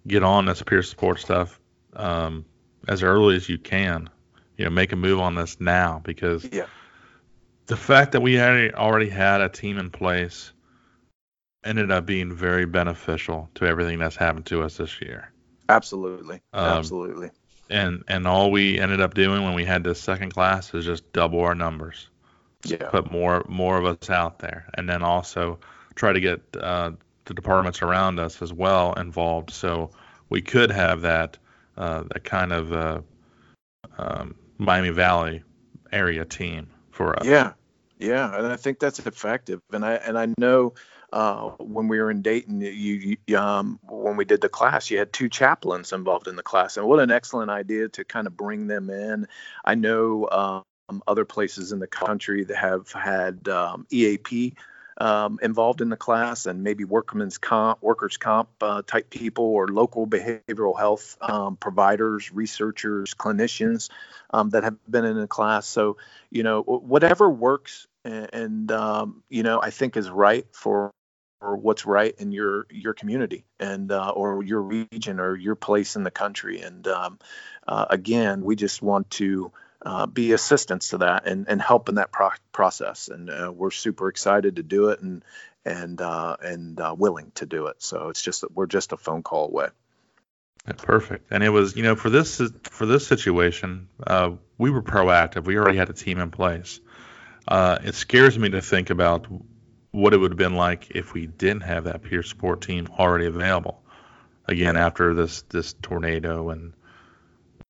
get 0.08 0.24
on 0.24 0.46
this 0.46 0.62
peer 0.62 0.84
support 0.84 1.20
stuff 1.20 1.60
um, 1.94 2.46
as 2.88 3.04
early 3.04 3.36
as 3.36 3.48
you 3.48 3.58
can 3.58 4.10
you 4.60 4.66
know 4.66 4.72
make 4.72 4.92
a 4.92 4.96
move 4.98 5.20
on 5.22 5.36
this 5.36 5.60
now 5.60 6.02
because 6.04 6.46
yeah. 6.52 6.66
the 7.68 7.78
fact 7.78 8.12
that 8.12 8.22
we 8.22 8.34
had 8.34 8.74
already 8.74 9.10
had 9.10 9.40
a 9.40 9.48
team 9.48 9.80
in 9.80 9.90
place 9.90 10.52
ended 11.64 11.92
up 11.92 12.06
being 12.06 12.34
very 12.34 12.66
beneficial 12.66 13.50
to 13.56 13.66
everything 13.66 14.00
that's 14.00 14.18
happened 14.18 14.46
to 14.46 14.62
us 14.62 14.78
this 14.78 15.02
year. 15.02 15.32
Absolutely, 15.70 16.42
um, 16.52 16.78
absolutely. 16.78 17.32
And 17.70 18.04
and 18.10 18.28
all 18.28 18.52
we 18.52 18.78
ended 18.78 19.00
up 19.00 19.14
doing 19.14 19.44
when 19.44 19.54
we 19.54 19.64
had 19.64 19.84
this 19.84 20.00
second 20.02 20.34
class 20.34 20.74
is 20.74 20.84
just 20.84 21.12
double 21.14 21.40
our 21.40 21.56
numbers. 21.56 22.10
Yeah. 22.66 22.90
Put 22.90 23.10
more 23.10 23.46
more 23.48 23.78
of 23.78 23.86
us 23.86 24.10
out 24.10 24.40
there, 24.40 24.68
and 24.74 24.90
then 24.90 25.04
also 25.04 25.60
try 25.96 26.12
to 26.12 26.20
get 26.20 26.42
uh, 26.60 26.92
the 27.26 27.34
departments 27.34 27.82
around 27.82 28.20
us 28.20 28.42
as 28.42 28.52
well 28.52 28.92
involved, 28.94 29.52
so 29.52 29.92
we 30.28 30.42
could 30.42 30.70
have 30.70 31.02
that 31.02 31.38
uh, 31.78 32.04
that 32.12 32.26
kind 32.26 32.52
of 32.52 32.74
uh, 32.74 33.02
um, 33.98 34.36
Miami 34.60 34.90
Valley 34.90 35.42
area 35.92 36.26
team 36.26 36.68
for 36.92 37.18
us. 37.18 37.26
Yeah, 37.26 37.54
yeah, 37.98 38.38
and 38.38 38.46
I 38.48 38.58
think 38.58 38.80
that's 38.80 39.00
effective. 39.00 39.62
And 39.72 39.84
I 39.84 39.94
and 39.94 40.18
I 40.18 40.28
know 40.38 40.76
uh, 41.12 41.52
when 41.60 41.88
we 41.88 42.00
were 42.00 42.12
in 42.12 42.22
Dayton, 42.22 42.62
you, 42.62 43.18
you 43.26 43.38
um, 43.38 43.80
when 43.88 44.18
we 44.18 44.26
did 44.26 44.42
the 44.42 44.50
class, 44.50 44.92
you 44.92 45.00
had 45.00 45.12
two 45.12 45.30
chaplains 45.30 45.92
involved 45.92 46.28
in 46.28 46.36
the 46.36 46.44
class, 46.44 46.78
and 46.78 46.86
what 46.86 47.00
an 47.00 47.10
excellent 47.10 47.50
idea 47.50 47.90
to 47.90 48.04
kind 48.04 48.28
of 48.28 48.38
bring 48.38 48.68
them 48.68 48.90
in. 48.90 49.28
I 49.66 49.76
know 49.76 50.30
um, 50.30 51.02
other 51.08 51.26
places 51.26 51.72
in 51.72 51.80
the 51.80 51.88
country 51.88 52.44
that 52.44 52.58
have 52.58 52.92
had 52.92 53.48
um, 53.48 53.88
EAP 53.90 54.56
um, 55.00 55.40
involved 55.42 55.82
in 55.82 55.90
the 55.90 55.98
class 55.98 56.46
and 56.46 56.64
maybe 56.64 56.84
workman's 56.84 57.38
comp, 57.38 57.82
workers' 57.82 58.18
comp 58.18 58.50
uh, 58.62 58.82
type 58.86 59.10
people 59.10 59.46
or 59.46 59.68
local 59.68 60.06
behavioral 60.06 60.78
health 60.78 61.18
um, 61.22 61.56
providers, 61.56 62.34
researchers, 62.34 63.14
clinicians 63.14 63.90
um, 64.32 64.50
that 64.50 64.64
have 64.64 64.76
been 64.90 65.06
in 65.06 65.18
the 65.18 65.28
class. 65.28 65.68
So, 65.68 65.98
you 66.30 66.44
know, 66.44 66.62
whatever 66.62 67.30
works 67.30 67.88
and, 68.04 68.30
and 68.34 68.72
um, 68.72 69.24
you 69.30 69.44
know, 69.44 69.62
I 69.62 69.70
think 69.70 69.96
is 69.98 70.10
right 70.10 70.46
for 70.52 70.92
or 71.42 71.56
what's 71.56 71.86
right 71.86 72.14
in 72.18 72.34
your 72.34 72.68
your 72.70 72.94
community 72.94 73.46
and 73.60 73.92
uh, 73.92 74.10
or 74.10 74.44
your 74.44 74.62
region 74.62 75.20
or 75.20 75.36
your 75.36 75.56
place 75.56 75.96
in 75.96 76.04
the 76.04 76.12
country. 76.12 76.62
And 76.62 76.86
um, 76.88 77.20
uh, 77.68 77.86
again, 77.90 78.44
we 78.44 78.56
just 78.56 78.82
want 78.82 79.10
to 79.12 79.52
uh, 79.82 80.06
be 80.06 80.34
assistance 80.34 80.90
to 80.90 81.00
that 81.00 81.28
and, 81.28 81.48
and 81.48 81.62
help 81.62 81.90
in 81.90 81.96
that 81.96 82.12
pro- 82.12 82.30
process. 82.52 83.08
And 83.08 83.30
uh, 83.30 83.52
we're 83.56 83.72
super 83.72 84.10
excited 84.10 84.58
to 84.58 84.64
do 84.64 84.90
it 84.90 85.02
and 85.02 85.24
and 85.66 86.00
uh, 86.02 86.38
and 86.42 86.80
uh, 86.80 86.96
willing 86.98 87.32
to 87.36 87.46
do 87.46 87.68
it. 87.68 87.82
So 87.82 88.10
it's 88.10 88.22
just 88.22 88.44
we're 88.54 88.68
just 88.68 88.92
a 88.92 88.98
phone 88.98 89.24
call 89.24 89.46
away. 89.46 89.68
Perfect. 90.78 91.32
And 91.32 91.44
it 91.44 91.50
was 91.50 91.76
you 91.76 91.84
know 91.84 91.96
for 91.96 92.10
this 92.10 92.42
for 92.64 92.86
this 92.86 93.08
situation, 93.08 93.88
uh, 94.06 94.32
we 94.58 94.70
were 94.70 94.82
proactive. 94.82 95.46
We 95.46 95.58
already 95.58 95.78
had 95.78 95.90
a 95.90 95.94
team 95.94 96.20
in 96.20 96.32
place. 96.32 96.80
Uh, 97.48 97.80
it 97.84 97.96
scares 97.96 98.38
me 98.38 98.50
to 98.50 98.62
think 98.62 98.90
about 98.90 99.28
what 99.92 100.14
it 100.14 100.18
would 100.18 100.32
have 100.32 100.38
been 100.38 100.56
like 100.56 100.92
if 100.92 101.14
we 101.14 101.26
didn't 101.26 101.62
have 101.62 101.86
that 101.86 102.04
peer 102.04 102.22
support 102.22 102.62
team 102.62 102.88
already 102.98 103.26
available. 103.26 103.82
Again, 104.46 104.78
after 104.78 105.14
this 105.14 105.42
this 105.44 105.74
tornado 105.82 106.50
and 106.50 106.74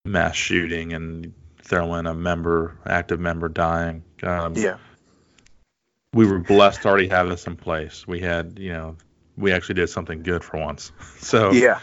mass 0.05 0.35
shooting 0.35 0.93
and 0.93 1.33
throw 1.61 1.95
in 1.95 2.07
a 2.07 2.13
member, 2.13 2.77
active 2.85 3.19
member 3.19 3.49
dying. 3.49 4.03
Um, 4.23 4.53
yeah. 4.55 4.77
We 6.13 6.25
were 6.25 6.39
blessed 6.39 6.81
to 6.83 6.87
already 6.87 7.07
have 7.09 7.29
this 7.29 7.45
in 7.45 7.55
place. 7.55 8.07
We 8.07 8.19
had, 8.19 8.57
you 8.57 8.73
know, 8.73 8.97
we 9.37 9.51
actually 9.51 9.75
did 9.75 9.89
something 9.89 10.23
good 10.23 10.43
for 10.43 10.57
once. 10.59 10.91
So 11.19 11.51
yeah, 11.51 11.79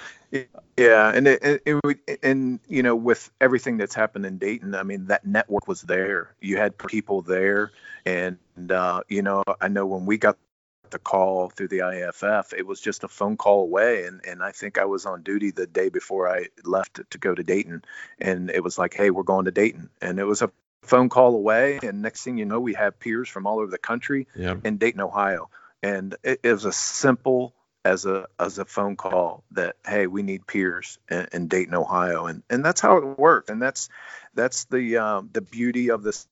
yeah, 0.77 1.13
and 1.15 1.29
it, 1.29 1.63
it, 1.65 2.01
it, 2.07 2.21
and 2.23 2.59
you 2.69 2.83
know, 2.83 2.97
with 2.97 3.31
everything 3.41 3.77
that's 3.77 3.95
happened 3.95 4.27
in 4.27 4.39
Dayton, 4.39 4.75
I 4.75 4.83
mean, 4.83 5.07
that 5.07 5.27
network 5.27 5.69
was 5.69 5.83
there. 5.83 6.35
You 6.41 6.57
had 6.57 6.77
people 6.79 7.23
there, 7.23 7.71
and 8.05 8.39
uh, 8.71 9.03
you 9.09 9.23
know, 9.23 9.43
I 9.61 9.69
know 9.69 9.87
when 9.87 10.07
we 10.07 10.19
got 10.19 10.37
the 10.91 10.99
call 10.99 11.49
through 11.49 11.69
the 11.69 11.89
IFF. 11.89 12.53
It 12.53 12.67
was 12.67 12.81
just 12.81 13.05
a 13.05 13.09
phone 13.09 13.37
call 13.37 13.63
away, 13.63 14.05
and 14.05 14.21
and 14.27 14.43
I 14.43 14.53
think 14.53 14.79
I 14.79 14.85
was 14.85 15.07
on 15.07 15.23
duty 15.23 15.51
the 15.51 15.67
day 15.67 15.89
before 15.89 16.29
I 16.29 16.49
left 16.65 17.01
to 17.11 17.19
go 17.19 17.35
to 17.35 17.43
Dayton, 17.43 17.83
and 18.19 18.51
it 18.51 18.63
was 18.63 18.79
like, 18.79 18.95
hey, 18.95 19.11
we're 19.11 19.23
going 19.23 19.47
to 19.47 19.51
Dayton, 19.51 19.91
and 20.01 20.19
it 20.19 20.25
was 20.25 20.43
a 20.43 20.51
phone 20.83 21.09
call 21.09 21.35
away, 21.35 21.79
and 21.83 22.03
next 22.03 22.23
thing 22.23 22.39
you 22.39 22.45
know, 22.45 22.61
we 22.61 22.75
have 22.75 22.99
peers 22.99 23.29
from 23.29 23.47
all 23.47 23.59
over 23.59 23.71
the 23.71 23.79
country 23.79 24.29
yep. 24.35 24.65
in 24.65 24.79
Dayton, 24.79 25.01
Ohio, 25.01 25.51
and 25.83 26.17
it, 26.23 26.41
it, 26.43 26.53
was 26.53 26.65
a 26.65 26.73
simple 26.73 27.55
as 27.85 28.07
a 28.07 28.27
as 28.39 28.59
a 28.59 28.65
phone 28.65 28.97
call 28.97 29.45
that 29.53 29.77
hey, 29.87 30.07
we 30.07 30.23
need 30.23 30.47
peers 30.47 30.99
in, 31.11 31.29
in 31.33 31.49
Dayton, 31.49 31.75
Ohio, 31.75 32.27
and 32.27 32.43
and 32.51 32.65
that's 32.65 32.81
how 32.81 32.97
it 32.99 33.19
worked, 33.19 33.51
and 33.51 33.61
that's 33.61 33.89
that's 34.35 34.65
the 34.67 34.99
um, 34.99 35.31
the 35.33 35.41
beauty 35.41 35.91
of 35.91 36.03
this 36.03 36.27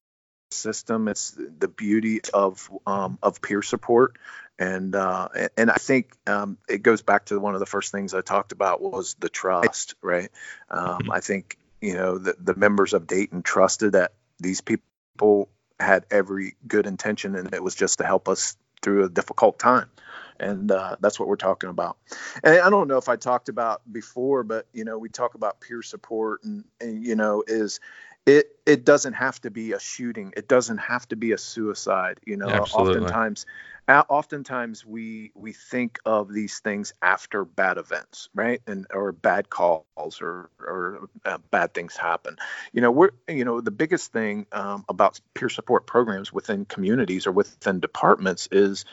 system. 0.51 1.09
It's 1.09 1.37
the 1.37 1.69
beauty 1.69 2.21
of 2.33 2.71
um, 2.87 3.19
of 3.23 3.43
peer 3.43 3.63
support 3.63 4.17
and 4.59 4.95
uh, 4.95 5.29
and 5.57 5.71
I 5.71 5.77
think 5.77 6.13
um, 6.27 6.59
it 6.69 6.83
goes 6.83 7.03
back 7.03 7.27
to 7.27 7.41
one 7.41 7.55
of 7.55 7.61
the 7.61 7.67
first 7.67 7.93
things 7.93 8.15
I 8.15 8.21
talked 8.21 8.53
about 8.53 8.81
was 8.81 9.15
the 9.19 9.29
trust, 9.29 9.95
right? 10.03 10.31
Um, 10.71 11.01
mm-hmm. 11.01 11.13
I 11.13 11.21
think 11.21 11.59
you 11.81 11.95
know 11.95 12.19
the, 12.19 12.37
the 12.39 12.55
members 12.55 12.93
of 12.93 13.07
Dayton 13.07 13.43
trusted 13.43 13.93
that 13.93 14.13
these 14.39 14.61
people 14.61 15.49
had 15.81 16.07
every 16.11 16.57
good 16.67 16.87
intention, 16.87 17.35
and 17.35 17.53
it 17.53 17.63
was 17.63 17.75
just 17.75 17.99
to 17.99 18.05
help 18.05 18.29
us 18.29 18.57
through 18.81 19.05
a 19.05 19.09
difficult 19.09 19.59
time, 19.59 19.91
and 20.39 20.71
uh, 20.71 20.97
that's 21.01 21.19
what 21.19 21.29
we're 21.29 21.37
talking 21.37 21.71
about. 21.71 21.97
And 22.43 22.61
I 22.61 22.71
don't 22.71 22.87
know 22.87 22.99
if 22.99 23.09
I 23.09 23.17
talked 23.17 23.49
about 23.49 23.83
before, 23.91 24.45
but 24.45 24.67
you 24.73 24.85
know 24.85 24.99
we 24.99 25.09
talk 25.09 25.35
about 25.35 25.61
peer 25.61 25.83
support, 25.83 26.45
and, 26.45 26.65
and 26.81 27.05
you 27.05 27.17
know 27.17 27.43
is 27.47 27.81
it 28.27 28.47
it 28.65 28.85
doesn't 28.85 29.13
have 29.13 29.41
to 29.43 29.51
be 29.51 29.73
a 29.73 29.81
shooting. 29.81 30.33
It 30.37 30.49
doesn't 30.49 30.79
have 30.79 31.07
to 31.09 31.17
be 31.17 31.33
a 31.33 31.39
suicide 31.39 32.21
you 32.27 32.37
know. 32.37 32.49
Absolutely. 32.49 33.01
oftentimes 33.01 33.47
oftentimes 33.89 34.87
we 34.87 35.31
we 35.35 35.53
think 35.53 35.99
of 36.07 36.33
these 36.33 36.61
things 36.61 36.95
after 37.03 37.45
bad 37.45 37.77
events 37.77 38.31
right? 38.35 38.63
And 38.67 38.87
or 38.93 39.13
bad 39.13 39.51
calls 39.51 40.21
or 40.23 40.51
or 40.59 41.09
uh, 41.25 41.39
bad 41.51 41.75
things 41.75 41.97
happen. 41.97 42.37
You 42.73 42.81
know 42.81 42.91
we're 42.91 43.11
you 43.29 43.45
know 43.45 43.61
the 43.61 43.71
biggest 43.71 44.13
thing 44.13 44.47
um, 44.53 44.85
about 44.89 45.21
peer 45.35 45.51
support 45.51 45.87
programs 45.87 46.33
within 46.33 46.65
communities 46.65 47.27
or 47.27 47.33
within 47.33 47.81
departments 47.81 48.49
is 48.51 48.87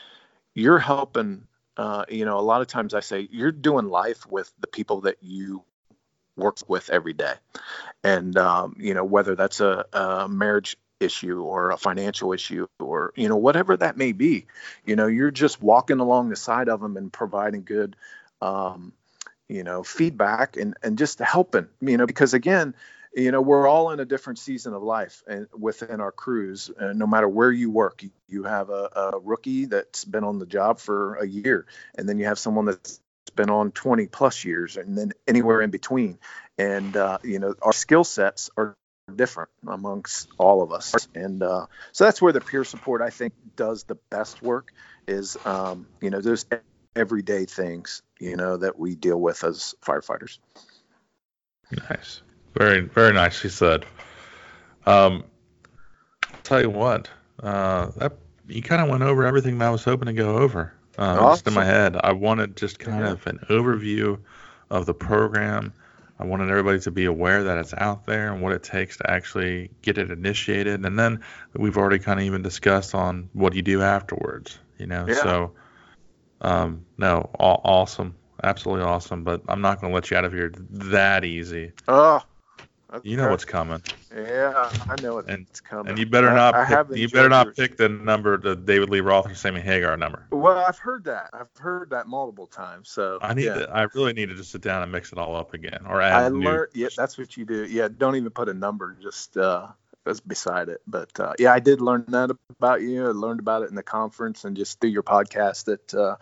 you're 0.54 0.78
helping 0.78 1.46
uh, 1.78 2.04
you 2.08 2.24
know 2.26 2.38
a 2.38 2.42
lot 2.42 2.60
of 2.60 2.66
times 2.66 2.92
i 2.92 3.00
say 3.00 3.26
you're 3.30 3.52
doing 3.52 3.88
life 3.88 4.26
with 4.26 4.52
the 4.60 4.66
people 4.66 5.02
that 5.02 5.16
you 5.22 5.64
work 6.36 6.58
with 6.68 6.90
every 6.90 7.12
day. 7.12 7.34
And 8.04 8.36
um, 8.36 8.76
you 8.78 8.94
know 8.94 9.04
whether 9.04 9.34
that's 9.34 9.60
a, 9.60 9.84
a 9.92 10.28
marriage 10.28 10.76
issue 11.00 11.42
or 11.42 11.70
a 11.72 11.76
financial 11.76 12.32
issue 12.32 12.66
or 12.78 13.12
you 13.16 13.28
know 13.28 13.36
whatever 13.36 13.76
that 13.76 13.96
may 13.96 14.12
be 14.12 14.46
you 14.86 14.94
know 14.94 15.08
you're 15.08 15.32
just 15.32 15.60
walking 15.60 15.98
along 15.98 16.28
the 16.28 16.36
side 16.36 16.68
of 16.68 16.80
them 16.80 16.96
and 16.96 17.12
providing 17.12 17.64
good 17.64 17.96
um, 18.40 18.92
you 19.48 19.64
know 19.64 19.82
feedback 19.82 20.56
and 20.56 20.76
and 20.82 20.98
just 20.98 21.18
helping 21.18 21.68
you 21.80 21.96
know 21.96 22.06
because 22.06 22.34
again 22.34 22.74
you 23.14 23.30
know 23.30 23.40
we're 23.40 23.68
all 23.68 23.90
in 23.90 24.00
a 24.00 24.04
different 24.04 24.38
season 24.38 24.72
of 24.72 24.82
life 24.82 25.22
and 25.26 25.46
within 25.58 26.00
our 26.00 26.12
crews 26.12 26.70
and 26.78 26.98
no 26.98 27.06
matter 27.06 27.28
where 27.28 27.52
you 27.52 27.70
work. 27.70 28.02
You 28.28 28.44
have 28.44 28.70
a, 28.70 28.88
a 28.96 29.18
rookie 29.18 29.66
that's 29.66 30.06
been 30.06 30.24
on 30.24 30.38
the 30.38 30.46
job 30.46 30.78
for 30.78 31.16
a 31.16 31.26
year 31.26 31.66
and 31.94 32.08
then 32.08 32.18
you 32.18 32.24
have 32.24 32.38
someone 32.38 32.64
that's 32.64 33.00
been 33.34 33.50
on 33.50 33.72
20 33.72 34.06
plus 34.06 34.44
years 34.44 34.78
and 34.78 34.96
then 34.96 35.11
anywhere 35.26 35.62
in 35.62 35.70
between 35.70 36.18
and 36.58 36.96
uh, 36.96 37.18
you 37.22 37.38
know 37.38 37.54
our 37.62 37.72
skill 37.72 38.04
sets 38.04 38.50
are 38.56 38.76
different 39.14 39.50
amongst 39.66 40.28
all 40.38 40.62
of 40.62 40.72
us. 40.72 41.08
And 41.14 41.42
uh, 41.42 41.66
so 41.92 42.04
that's 42.04 42.22
where 42.22 42.32
the 42.32 42.40
peer 42.40 42.64
support 42.64 43.02
I 43.02 43.10
think 43.10 43.34
does 43.56 43.84
the 43.84 43.96
best 44.10 44.42
work 44.42 44.72
is 45.06 45.36
um, 45.44 45.86
you 46.00 46.10
know 46.10 46.20
those 46.20 46.46
everyday 46.94 47.46
things 47.46 48.02
you 48.20 48.36
know 48.36 48.58
that 48.58 48.78
we 48.78 48.94
deal 48.94 49.20
with 49.20 49.44
as 49.44 49.74
firefighters. 49.84 50.38
Nice, 51.90 52.22
very 52.54 52.80
very 52.80 53.12
nicely 53.12 53.50
said. 53.50 53.84
Um, 54.84 55.24
I'll 56.24 56.40
tell 56.42 56.60
you 56.60 56.70
what, 56.70 57.08
uh, 57.42 57.86
that 57.96 58.12
you 58.48 58.62
kind 58.62 58.82
of 58.82 58.88
went 58.88 59.02
over 59.02 59.24
everything 59.24 59.58
that 59.58 59.68
I 59.68 59.70
was 59.70 59.84
hoping 59.84 60.06
to 60.06 60.12
go 60.12 60.38
over. 60.38 60.74
Uh, 60.98 61.02
awesome. 61.02 61.32
Just 61.32 61.46
in 61.46 61.54
my 61.54 61.64
head, 61.64 61.96
I 62.02 62.12
wanted 62.12 62.56
just 62.56 62.78
kind 62.78 63.04
yeah. 63.04 63.12
of 63.12 63.26
an 63.26 63.40
overview 63.48 64.18
of 64.72 64.86
the 64.86 64.94
program 64.94 65.72
I 66.22 66.24
wanted 66.24 66.50
everybody 66.50 66.78
to 66.80 66.92
be 66.92 67.06
aware 67.06 67.42
that 67.42 67.58
it's 67.58 67.74
out 67.74 68.06
there 68.06 68.32
and 68.32 68.40
what 68.40 68.52
it 68.52 68.62
takes 68.62 68.96
to 68.98 69.10
actually 69.10 69.70
get 69.82 69.98
it 69.98 70.12
initiated. 70.12 70.86
And 70.86 70.96
then 70.96 71.20
we've 71.54 71.76
already 71.76 71.98
kind 71.98 72.20
of 72.20 72.26
even 72.26 72.42
discussed 72.42 72.94
on 72.94 73.28
what 73.32 73.54
you 73.54 73.62
do 73.62 73.82
afterwards, 73.82 74.56
you 74.78 74.86
know. 74.86 75.04
Yeah. 75.08 75.14
So, 75.14 75.52
um, 76.40 76.84
no, 76.96 77.28
all, 77.40 77.60
awesome, 77.64 78.14
absolutely 78.40 78.84
awesome. 78.84 79.24
But 79.24 79.42
I'm 79.48 79.62
not 79.62 79.80
going 79.80 79.90
to 79.90 79.94
let 79.94 80.12
you 80.12 80.16
out 80.16 80.24
of 80.24 80.32
here 80.32 80.52
that 80.70 81.24
easy. 81.24 81.72
Oh, 81.88 82.22
Okay. 82.92 83.08
You 83.08 83.16
know 83.16 83.30
what's 83.30 83.46
coming. 83.46 83.80
Yeah, 84.14 84.70
I 84.86 85.00
know 85.00 85.14
what's 85.14 85.28
and, 85.28 85.46
coming. 85.64 85.90
And 85.90 85.98
you 85.98 86.04
better 86.04 86.30
not. 86.30 86.54
I, 86.54 86.82
pick, 86.82 86.96
you 86.96 87.08
better 87.08 87.30
not 87.30 87.56
pick 87.56 87.78
the 87.78 87.88
number, 87.88 88.36
the 88.36 88.54
David 88.54 88.90
Lee 88.90 89.00
Roth 89.00 89.30
or 89.30 89.34
Sammy 89.34 89.62
Hagar 89.62 89.96
number. 89.96 90.26
Well, 90.30 90.58
I've 90.58 90.78
heard 90.78 91.04
that. 91.04 91.30
I've 91.32 91.48
heard 91.58 91.88
that 91.90 92.06
multiple 92.06 92.46
times. 92.46 92.90
So 92.90 93.18
I 93.22 93.32
need 93.32 93.46
yeah. 93.46 93.54
to. 93.54 93.70
I 93.70 93.86
really 93.94 94.12
need 94.12 94.28
to 94.28 94.34
just 94.34 94.50
sit 94.50 94.60
down 94.60 94.82
and 94.82 94.92
mix 94.92 95.10
it 95.10 95.18
all 95.18 95.34
up 95.36 95.54
again, 95.54 95.86
or 95.88 96.02
add. 96.02 96.12
I 96.12 96.28
learned. 96.28 96.72
Yeah, 96.74 96.88
that's 96.94 97.16
what 97.16 97.34
you 97.36 97.46
do. 97.46 97.64
Yeah, 97.64 97.88
don't 97.96 98.16
even 98.16 98.28
put 98.30 98.50
a 98.50 98.54
number. 98.54 98.94
Just 99.00 99.38
uh, 99.38 99.68
that's 100.04 100.20
beside 100.20 100.68
it. 100.68 100.82
But 100.86 101.18
uh, 101.18 101.34
yeah, 101.38 101.52
I 101.52 101.60
did 101.60 101.80
learn 101.80 102.04
that 102.08 102.30
about 102.58 102.82
you. 102.82 103.06
I 103.06 103.10
learned 103.10 103.40
about 103.40 103.62
it 103.62 103.70
in 103.70 103.74
the 103.74 103.82
conference 103.82 104.44
and 104.44 104.56
just 104.56 104.80
through 104.80 104.90
your 104.90 105.02
podcast 105.02 105.64
that 105.64 105.94
uh, 105.94 106.16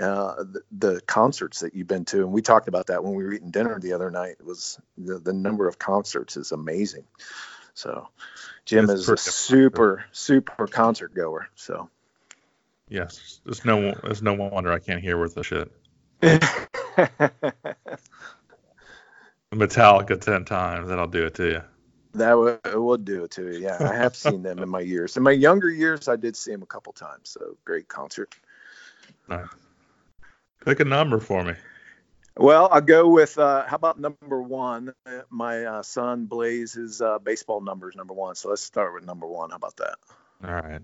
uh, 0.00 0.44
the, 0.44 0.62
the, 0.72 1.00
concerts 1.02 1.60
that 1.60 1.74
you've 1.74 1.86
been 1.86 2.04
to, 2.06 2.18
and 2.18 2.32
we 2.32 2.42
talked 2.42 2.68
about 2.68 2.88
that 2.88 3.04
when 3.04 3.14
we 3.14 3.24
were 3.24 3.32
eating 3.32 3.50
dinner 3.50 3.78
the 3.78 3.92
other 3.92 4.10
night. 4.10 4.36
It 4.40 4.46
was 4.46 4.78
the, 4.98 5.18
the 5.18 5.32
number 5.32 5.68
of 5.68 5.78
concerts 5.78 6.36
is 6.36 6.52
amazing. 6.52 7.04
So, 7.74 8.08
Jim 8.64 8.84
it's 8.84 8.92
is 9.02 9.08
a 9.08 9.16
super 9.16 10.04
super 10.12 10.66
concert 10.66 11.14
goer. 11.14 11.48
So, 11.56 11.90
yes, 12.88 13.40
it's 13.46 13.64
no 13.64 13.94
it's 14.04 14.22
no 14.22 14.34
wonder 14.34 14.72
I 14.72 14.78
can't 14.78 15.00
hear 15.00 15.18
worth 15.18 15.36
a 15.36 15.42
shit. 15.42 15.72
Metallica 19.52 20.20
ten 20.20 20.44
times, 20.44 20.90
and 20.90 21.00
I'll 21.00 21.06
do 21.06 21.26
it 21.26 21.34
to 21.34 21.48
you. 21.48 21.62
That 22.14 22.34
would, 22.34 23.04
do 23.04 23.24
it 23.24 23.32
to 23.32 23.52
you. 23.52 23.58
Yeah, 23.58 23.76
I 23.80 23.94
have 23.94 24.14
seen 24.14 24.42
them 24.42 24.60
in 24.60 24.68
my 24.68 24.80
years. 24.80 25.16
In 25.16 25.22
my 25.24 25.32
younger 25.32 25.68
years, 25.68 26.06
I 26.08 26.16
did 26.16 26.36
see 26.36 26.52
them 26.52 26.62
a 26.62 26.66
couple 26.66 26.92
times. 26.92 27.30
So 27.30 27.56
great 27.64 27.88
concert. 27.88 28.34
Nice. 29.28 29.46
Pick 30.64 30.80
a 30.80 30.84
number 30.84 31.18
for 31.18 31.42
me. 31.42 31.54
Well, 32.36 32.68
I'll 32.70 32.80
go 32.80 33.08
with 33.08 33.38
uh, 33.38 33.64
how 33.66 33.76
about 33.76 34.00
number 34.00 34.40
one? 34.40 34.92
My 35.30 35.64
uh, 35.64 35.82
son 35.82 36.26
Blaze 36.26 36.72
his 36.72 37.00
uh, 37.00 37.18
baseball 37.18 37.60
numbers 37.60 37.94
number 37.96 38.14
one. 38.14 38.34
So 38.34 38.48
let's 38.48 38.62
start 38.62 38.94
with 38.94 39.04
number 39.04 39.26
one. 39.26 39.50
How 39.50 39.56
about 39.56 39.76
that? 39.76 39.96
All 40.44 40.54
right. 40.54 40.80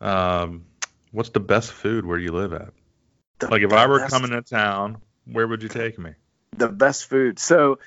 Um, 0.00 0.66
what's 1.12 1.30
the 1.30 1.40
best 1.40 1.70
food 1.72 2.04
where 2.04 2.18
you 2.18 2.32
live 2.32 2.52
at? 2.52 2.72
The 3.38 3.48
Like 3.48 3.62
if 3.62 3.72
I 3.72 3.86
were 3.86 3.98
best- 4.00 4.12
coming 4.12 4.30
to 4.32 4.42
town, 4.42 4.98
where 5.26 5.46
would 5.46 5.62
you 5.62 5.68
take 5.68 5.98
me? 5.98 6.12
the 6.56 6.68
best 6.68 7.06
food. 7.06 7.40
So, 7.40 7.80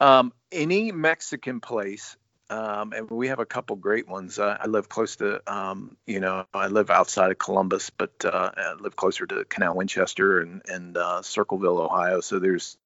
um, 0.00 0.32
any 0.52 0.92
Mexican 0.92 1.60
place, 1.60 2.16
um, 2.50 2.92
and 2.92 3.10
we 3.10 3.28
have 3.28 3.40
a 3.40 3.46
couple 3.46 3.76
great 3.76 4.08
ones. 4.08 4.38
Uh, 4.38 4.56
I 4.58 4.66
live 4.66 4.88
close 4.88 5.16
to, 5.16 5.42
um, 5.52 5.96
you 6.06 6.20
know, 6.20 6.46
I 6.54 6.68
live 6.68 6.90
outside 6.90 7.30
of 7.30 7.38
Columbus, 7.38 7.90
but 7.90 8.24
uh, 8.24 8.50
I 8.56 8.74
live 8.80 8.96
closer 8.96 9.26
to 9.26 9.44
Canal 9.44 9.74
Winchester 9.74 10.40
and 10.40 10.62
and 10.66 10.96
uh, 10.96 11.22
Circleville, 11.22 11.78
Ohio. 11.78 12.20
So 12.20 12.38
there's 12.38 12.78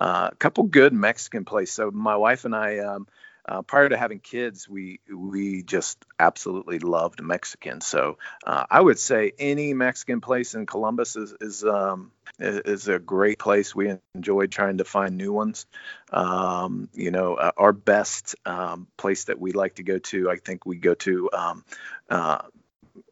uh, 0.00 0.30
a 0.32 0.36
couple 0.36 0.64
good 0.64 0.92
Mexican 0.92 1.44
places. 1.44 1.74
So 1.74 1.90
my 1.90 2.16
wife 2.16 2.44
and 2.44 2.54
I. 2.54 2.78
Um, 2.78 3.06
uh, 3.48 3.62
prior 3.62 3.88
to 3.88 3.96
having 3.96 4.18
kids, 4.18 4.68
we 4.68 4.98
we 5.08 5.62
just 5.62 6.04
absolutely 6.18 6.80
loved 6.80 7.22
Mexican. 7.22 7.80
So 7.80 8.18
uh, 8.44 8.64
I 8.68 8.80
would 8.80 8.98
say 8.98 9.32
any 9.38 9.72
Mexican 9.72 10.20
place 10.20 10.54
in 10.54 10.66
Columbus 10.66 11.14
is 11.14 11.32
is 11.40 11.62
um, 11.62 12.10
is 12.38 12.88
a 12.88 12.98
great 12.98 13.38
place. 13.38 13.74
We 13.74 13.96
enjoy 14.14 14.46
trying 14.46 14.78
to 14.78 14.84
find 14.84 15.16
new 15.16 15.32
ones. 15.32 15.66
Um, 16.12 16.88
you 16.92 17.10
know, 17.10 17.34
uh, 17.34 17.52
our 17.56 17.72
best 17.72 18.34
um, 18.44 18.86
place 18.96 19.24
that 19.24 19.40
we 19.40 19.52
like 19.52 19.76
to 19.76 19.82
go 19.82 19.98
to, 19.98 20.30
I 20.30 20.36
think 20.36 20.66
we 20.66 20.76
go 20.76 20.94
to 20.94 21.30
um, 21.32 21.64
uh, 22.10 22.42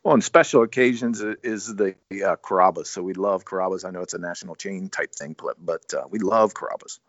on 0.05 0.21
special 0.21 0.63
occasions 0.63 1.21
is 1.21 1.75
the 1.75 1.95
uh, 2.13 2.37
Carrabba's. 2.37 2.91
So 2.91 3.03
we 3.03 3.15
love 3.15 3.45
Carrabba's. 3.45 3.85
I 3.85 3.91
know 3.91 4.03
it's 4.03 4.15
a 4.15 4.19
national 4.19 4.55
chain 4.55 4.89
type 4.89 5.15
thing, 5.15 5.35
but, 5.41 5.57
but 5.65 5.95
uh, 5.95 6.05
we 6.09 6.19
love 6.19 6.55
Carrabba's. 6.55 7.01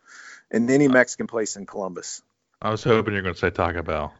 And 0.50 0.70
any 0.70 0.88
Mexican 0.88 1.26
place 1.26 1.56
in 1.56 1.66
Columbus. 1.66 2.22
I 2.62 2.70
was 2.70 2.82
hoping 2.82 3.12
you 3.12 3.18
were 3.18 3.22
going 3.22 3.34
to 3.34 3.40
say 3.40 3.50
Taco 3.50 3.82
Bell. 3.82 4.14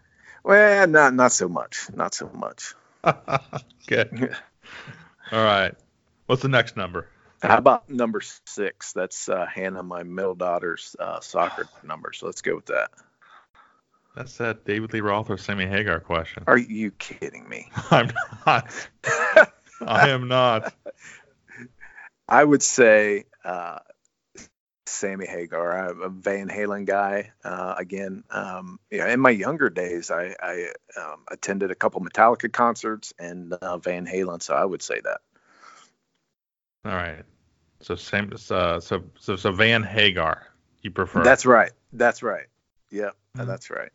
Well, 0.45 0.87
not 0.87 1.15
not 1.15 1.33
so 1.33 1.49
much. 1.49 1.89
Not 1.93 2.15
so 2.15 2.31
much. 2.33 2.75
okay. 3.05 4.09
All 5.33 5.45
right. 5.45 5.75
What's 6.27 6.43
the 6.43 6.49
next 6.49 6.77
number? 6.77 7.09
How 7.47 7.59
about 7.59 7.89
number 7.91 8.21
six? 8.47 8.93
That's 8.93 9.29
uh, 9.29 9.47
Hannah, 9.47 9.83
my 9.83 10.03
middle 10.03 10.35
daughter's 10.35 10.97
uh, 10.99 11.21
soccer 11.21 11.67
number. 11.85 12.13
So 12.13 12.27
let's 12.27 12.43
go 12.43 12.57
with 12.57 12.67
that. 12.67 12.91
That's 14.15 14.37
that 14.39 14.65
David 14.65 14.93
Lee 14.95 15.01
Roth 15.01 15.29
or 15.29 15.37
Sammy 15.37 15.67
Hagar 15.67 16.01
question. 16.01 16.45
Are 16.47 16.57
you 16.57 16.91
kidding 16.91 17.47
me? 17.49 17.71
I'm 17.91 18.11
not. 18.47 18.89
I 19.05 20.09
am 20.09 20.29
not. 20.29 20.73
I 22.29 22.43
would 22.43 22.63
say 22.63 23.25
uh, 23.45 23.81
Sammy 24.87 25.27
Hagar. 25.27 25.91
I'm 25.91 26.03
a 26.03 26.09
Van 26.09 26.49
Halen 26.49 26.87
guy. 26.87 27.33
Uh, 27.45 27.75
again, 27.77 28.25
um, 28.31 28.81
yeah, 28.91 29.09
in 29.09 29.21
my 29.21 29.31
younger 29.31 29.69
days, 29.69 30.11
I, 30.11 30.35
I 30.41 30.69
um, 30.97 31.25
attended 31.31 31.71
a 31.71 31.75
couple 31.75 32.01
Metallica 32.01 32.51
concerts 32.51 33.13
and 33.19 33.53
uh, 33.53 33.79
Van 33.79 34.07
Halen, 34.07 34.43
so 34.43 34.55
I 34.55 34.65
would 34.65 34.83
say 34.83 35.01
that. 35.01 35.21
All 36.87 36.93
right. 36.93 37.25
So 37.81 37.95
same. 37.95 38.33
Uh, 38.51 38.81
so 38.81 39.05
so 39.19 39.37
so 39.37 39.53
Van 39.53 39.83
Hagar. 39.83 40.47
You 40.83 40.91
prefer? 40.91 41.23
That's 41.25 41.47
right. 41.47 41.73
That's 41.93 42.23
right. 42.23 42.47
Yeah, 42.91 43.11
Mhm. 43.37 43.47
that's 43.47 43.71
right. 43.71 43.91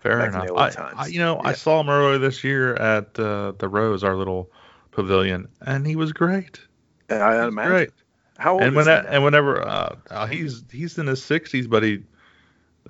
fair 0.00 0.18
back 0.18 0.30
enough. 0.30 0.48
I. 0.56 1.02
I, 1.02 1.06
you 1.06 1.18
know, 1.18 1.40
I 1.40 1.52
saw 1.52 1.80
him 1.80 1.88
earlier 1.88 2.18
this 2.18 2.44
year 2.44 2.74
at 2.74 3.18
uh, 3.18 3.52
the 3.58 3.68
Rose, 3.68 4.04
our 4.04 4.16
little 4.16 4.50
pavilion, 4.90 5.48
and 5.60 5.86
he 5.86 5.96
was 5.96 6.12
great. 6.12 6.60
And 7.08 7.22
I 7.22 7.46
imagine. 7.46 7.70
great. 7.70 7.90
How 8.38 8.54
old 8.54 8.62
And 8.62 8.76
is 8.76 8.76
when 8.76 8.86
he 8.86 9.08
I, 9.08 9.14
and 9.14 9.24
whenever 9.24 9.66
uh, 9.66 9.96
uh, 10.10 10.26
he's 10.26 10.64
he's 10.70 10.98
in 10.98 11.06
his 11.06 11.20
60s, 11.20 11.66
but 11.66 11.82
he, 11.82 12.02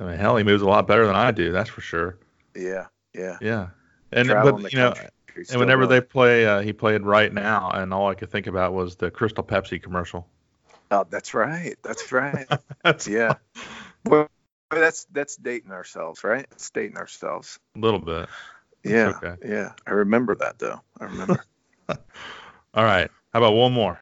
I 0.01 0.05
mean, 0.05 0.17
hell, 0.19 0.37
he 0.37 0.45
moves 0.45 0.63
a 0.63 0.67
lot 0.67 0.87
better 0.87 1.07
than 1.07 1.15
I 1.15 1.31
do. 1.31 1.53
That's 1.53 1.71
for 1.71 1.81
sure. 1.81 2.19
Yeah, 2.55 2.87
yeah. 3.15 3.39
Yeah. 3.41 3.69
And 4.13 4.29
but 4.29 4.73
you 4.73 4.79
know, 4.79 4.91
country, 4.91 5.09
and 5.51 5.61
whenever 5.61 5.87
they 5.87 6.01
play, 6.01 6.47
uh, 6.47 6.61
he 6.61 6.73
played 6.73 7.03
right 7.03 7.33
now, 7.33 7.71
and 7.71 7.93
all 7.93 8.09
I 8.09 8.15
could 8.15 8.31
think 8.31 8.47
about 8.47 8.73
was 8.73 8.97
the 8.97 9.11
Crystal 9.11 9.45
Pepsi 9.45 9.83
commercial. 9.83 10.27
Oh, 10.91 11.07
that's 11.09 11.35
right. 11.35 11.77
That's 11.83 12.13
right. 12.13 12.47
That's 12.85 13.09
yeah. 13.09 13.35
Well, 14.05 14.29
that's 14.71 15.05
that's 15.13 15.37
dating 15.37 15.71
ourselves, 15.73 16.23
right? 16.23 16.47
It's 16.53 16.71
dating 16.71 16.99
ourselves. 16.99 17.59
a 17.75 17.79
little 17.79 18.01
bit. 18.01 18.29
Yeah. 18.85 19.15
okay. 19.23 19.37
Yeah. 19.49 19.73
I 19.87 19.93
remember 19.93 20.35
that 20.37 20.59
though. 20.59 20.81
I 21.01 21.05
remember. 21.05 21.45
All 21.89 22.85
right. 22.85 23.11
How 23.33 23.39
about 23.41 23.55
one 23.55 23.73
more? 23.73 23.99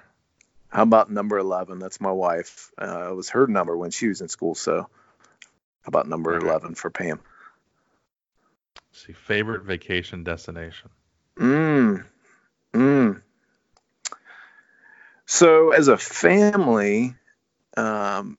How 0.68 0.82
about 0.82 1.10
number 1.10 1.38
11? 1.38 1.78
That's 1.78 2.00
my 2.00 2.10
wife. 2.10 2.72
Uh, 2.80 3.10
it 3.10 3.14
was 3.14 3.28
her 3.30 3.46
number 3.46 3.76
when 3.76 3.90
she 3.90 4.08
was 4.08 4.22
in 4.22 4.28
school. 4.28 4.54
So, 4.54 4.80
how 4.80 4.88
about 5.86 6.08
number 6.08 6.34
Okay. 6.34 6.46
11 6.46 6.74
for 6.74 6.90
Pam? 6.90 7.20
Let's 8.90 9.06
see, 9.06 9.12
favorite 9.12 9.62
vacation 9.62 10.24
destination. 10.24 10.90
Mm. 11.38 12.04
Mm. 12.72 13.22
So, 15.26 15.70
as 15.70 15.88
a 15.88 15.96
family, 15.96 17.14
um, 17.76 18.36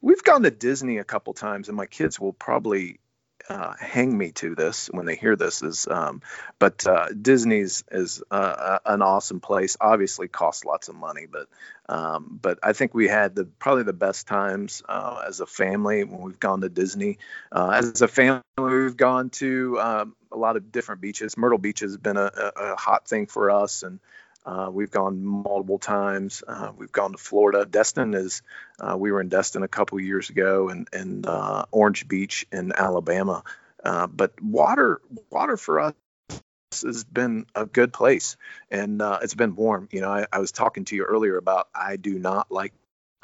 we've 0.00 0.22
gone 0.22 0.42
to 0.42 0.50
Disney 0.50 0.98
a 0.98 1.04
couple 1.04 1.32
times, 1.34 1.68
and 1.68 1.76
my 1.76 1.86
kids 1.86 2.20
will 2.20 2.32
probably 2.32 3.00
uh, 3.48 3.74
hang 3.78 4.16
me 4.16 4.32
to 4.32 4.54
this 4.54 4.88
when 4.88 5.06
they 5.06 5.16
hear 5.16 5.36
this. 5.36 5.62
Is 5.62 5.86
um, 5.88 6.22
but 6.58 6.86
uh, 6.86 7.08
Disney's 7.10 7.84
is 7.90 8.22
uh, 8.30 8.78
an 8.84 9.02
awesome 9.02 9.40
place. 9.40 9.76
Obviously, 9.80 10.28
costs 10.28 10.64
lots 10.64 10.88
of 10.88 10.96
money, 10.96 11.26
but 11.30 11.48
um, 11.88 12.38
but 12.42 12.58
I 12.62 12.72
think 12.72 12.94
we 12.94 13.08
had 13.08 13.34
the 13.34 13.44
probably 13.44 13.84
the 13.84 13.92
best 13.92 14.26
times 14.26 14.82
uh, 14.88 15.22
as 15.26 15.40
a 15.40 15.46
family 15.46 16.04
when 16.04 16.20
we've 16.22 16.40
gone 16.40 16.60
to 16.62 16.68
Disney. 16.68 17.18
Uh, 17.52 17.70
as 17.70 18.02
a 18.02 18.08
family, 18.08 18.42
we've 18.58 18.96
gone 18.96 19.30
to 19.30 19.80
um, 19.80 20.16
a 20.32 20.36
lot 20.36 20.56
of 20.56 20.72
different 20.72 21.00
beaches. 21.00 21.36
Myrtle 21.36 21.58
Beach 21.58 21.80
has 21.80 21.96
been 21.96 22.16
a, 22.16 22.30
a, 22.34 22.72
a 22.72 22.76
hot 22.76 23.08
thing 23.08 23.26
for 23.26 23.50
us, 23.50 23.82
and 23.82 24.00
uh, 24.44 24.68
we've 24.70 24.90
gone 24.90 25.24
multiple 25.24 25.78
times. 25.78 26.42
Uh, 26.46 26.70
we've 26.76 26.92
gone 26.92 27.12
to 27.12 27.18
Florida. 27.18 27.66
Destin 27.66 28.14
is. 28.14 28.42
Uh, 28.78 28.96
we 28.96 29.10
were 29.10 29.20
in 29.20 29.28
Destin 29.28 29.62
a 29.62 29.68
couple 29.68 29.98
years 30.00 30.30
ago, 30.30 30.68
and 30.68 30.88
and 30.92 31.26
uh, 31.26 31.64
Orange 31.70 32.06
Beach 32.06 32.46
in 32.52 32.72
Alabama. 32.72 33.42
Uh, 33.84 34.06
but 34.06 34.40
water, 34.42 35.00
water 35.30 35.56
for 35.56 35.80
us 35.80 35.94
has 36.82 37.04
been 37.04 37.46
a 37.54 37.66
good 37.66 37.92
place, 37.92 38.36
and 38.70 39.00
uh, 39.00 39.18
it's 39.22 39.34
been 39.34 39.56
warm. 39.56 39.88
You 39.92 40.00
know, 40.00 40.10
I, 40.10 40.26
I 40.32 40.38
was 40.38 40.52
talking 40.52 40.84
to 40.86 40.96
you 40.96 41.04
earlier 41.04 41.36
about 41.36 41.68
I 41.74 41.96
do 41.96 42.18
not 42.18 42.50
like 42.50 42.72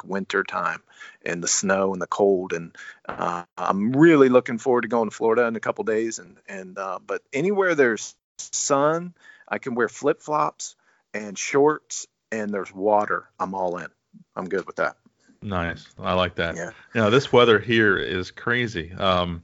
winter 0.05 0.45
time 0.45 0.83
and 1.25 1.43
the 1.43 1.49
snow 1.49 1.93
and 1.93 2.03
the 2.03 2.07
cold 2.07 2.53
and 2.53 2.77
uh, 3.09 3.45
i'm 3.57 3.93
really 3.93 4.29
looking 4.29 4.59
forward 4.59 4.83
to 4.83 4.89
going 4.89 5.09
to 5.09 5.15
florida 5.15 5.45
in 5.47 5.57
a 5.57 5.61
couple 5.61 5.85
days 5.85 6.19
and 6.19 6.37
and 6.49 6.79
uh, 6.79 6.99
but 7.07 7.23
anywhere 7.33 7.75
there's 7.75 8.15
sun 8.39 9.15
i 9.49 9.59
can 9.59 9.75
wear 9.75 9.89
flip-flops 9.89 10.77
and 11.15 11.39
shorts 11.39 12.07
and 12.31 12.53
there's 12.53 12.73
water 12.75 13.29
i'm 13.39 13.55
all 13.55 13.77
in 13.79 13.89
i'm 14.37 14.49
good 14.49 14.67
with 14.67 14.77
that 14.77 14.97
Nice. 15.43 15.87
I 15.99 16.15
like 16.15 16.37
that. 16.37 16.57
Yeah. 16.57 16.71
You 16.95 17.01
know, 17.01 17.11
this 17.11 17.33
weather 17.33 17.59
here 17.59 17.99
is 17.99 18.31
crazy. 18.31 18.93
Um, 18.93 19.43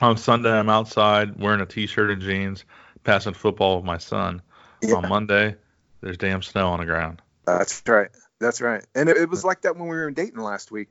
on 0.00 0.16
Sunday, 0.16 0.50
I'm 0.50 0.68
outside 0.68 1.40
wearing 1.40 1.60
a 1.60 1.66
t-shirt 1.66 2.10
and 2.10 2.20
jeans, 2.20 2.64
passing 3.04 3.34
football 3.34 3.76
with 3.76 3.84
my 3.84 3.98
son. 3.98 4.42
yeah 4.82 4.96
On 4.96 5.08
Monday, 5.08 5.54
there's 6.00 6.18
damn 6.18 6.42
snow 6.42 6.70
on 6.70 6.80
the 6.80 6.86
ground. 6.86 7.22
that's 7.46 7.82
right 7.86 8.10
that's 8.44 8.60
right. 8.60 8.84
And 8.94 9.08
it, 9.08 9.16
it 9.16 9.30
was 9.30 9.44
like 9.44 9.62
that 9.62 9.76
when 9.76 9.88
we 9.88 9.96
were 9.96 10.08
in 10.08 10.14
dayton 10.14 10.42
last 10.42 10.70
week 10.70 10.88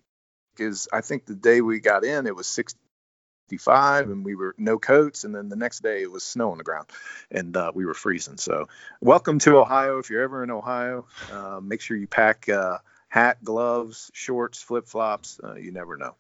because 0.56 0.88
i 0.92 1.02
think 1.02 1.26
the 1.26 1.36
day 1.36 1.62
we 1.62 1.80
got 1.80 2.04
in 2.04 2.28
it 2.28 2.36
was 2.36 2.48
65 2.48 4.10
and 4.10 4.26
we 4.26 4.36
were 4.36 4.56
no 4.58 4.80
coats 4.80 5.24
and 5.24 5.34
then 5.34 5.50
the 5.50 5.56
next 5.56 5.82
day 5.82 6.02
it 6.02 6.12
was 6.12 6.24
snow 6.24 6.52
on 6.52 6.58
the 6.58 6.64
ground 6.64 6.88
and 7.32 7.56
uh, 7.56 7.72
we 7.74 7.86
were 7.86 7.94
freezing. 7.94 8.38
So 8.38 8.68
welcome 9.02 9.40
to 9.40 9.58
ohio 9.58 10.00
if 10.00 10.10
you're 10.10 10.24
ever 10.24 10.44
in 10.44 10.52
ohio. 10.52 11.06
Uh, 11.30 11.60
make 11.62 11.82
sure 11.82 11.96
you 11.98 12.08
pack 12.08 12.50
uh, 12.50 12.80
hat 13.10 13.44
gloves 13.44 14.10
shorts 14.14 14.62
flip-flops 14.62 15.40
uh, 15.44 15.56
you 15.56 15.72
never 15.72 15.98
know. 15.98 16.16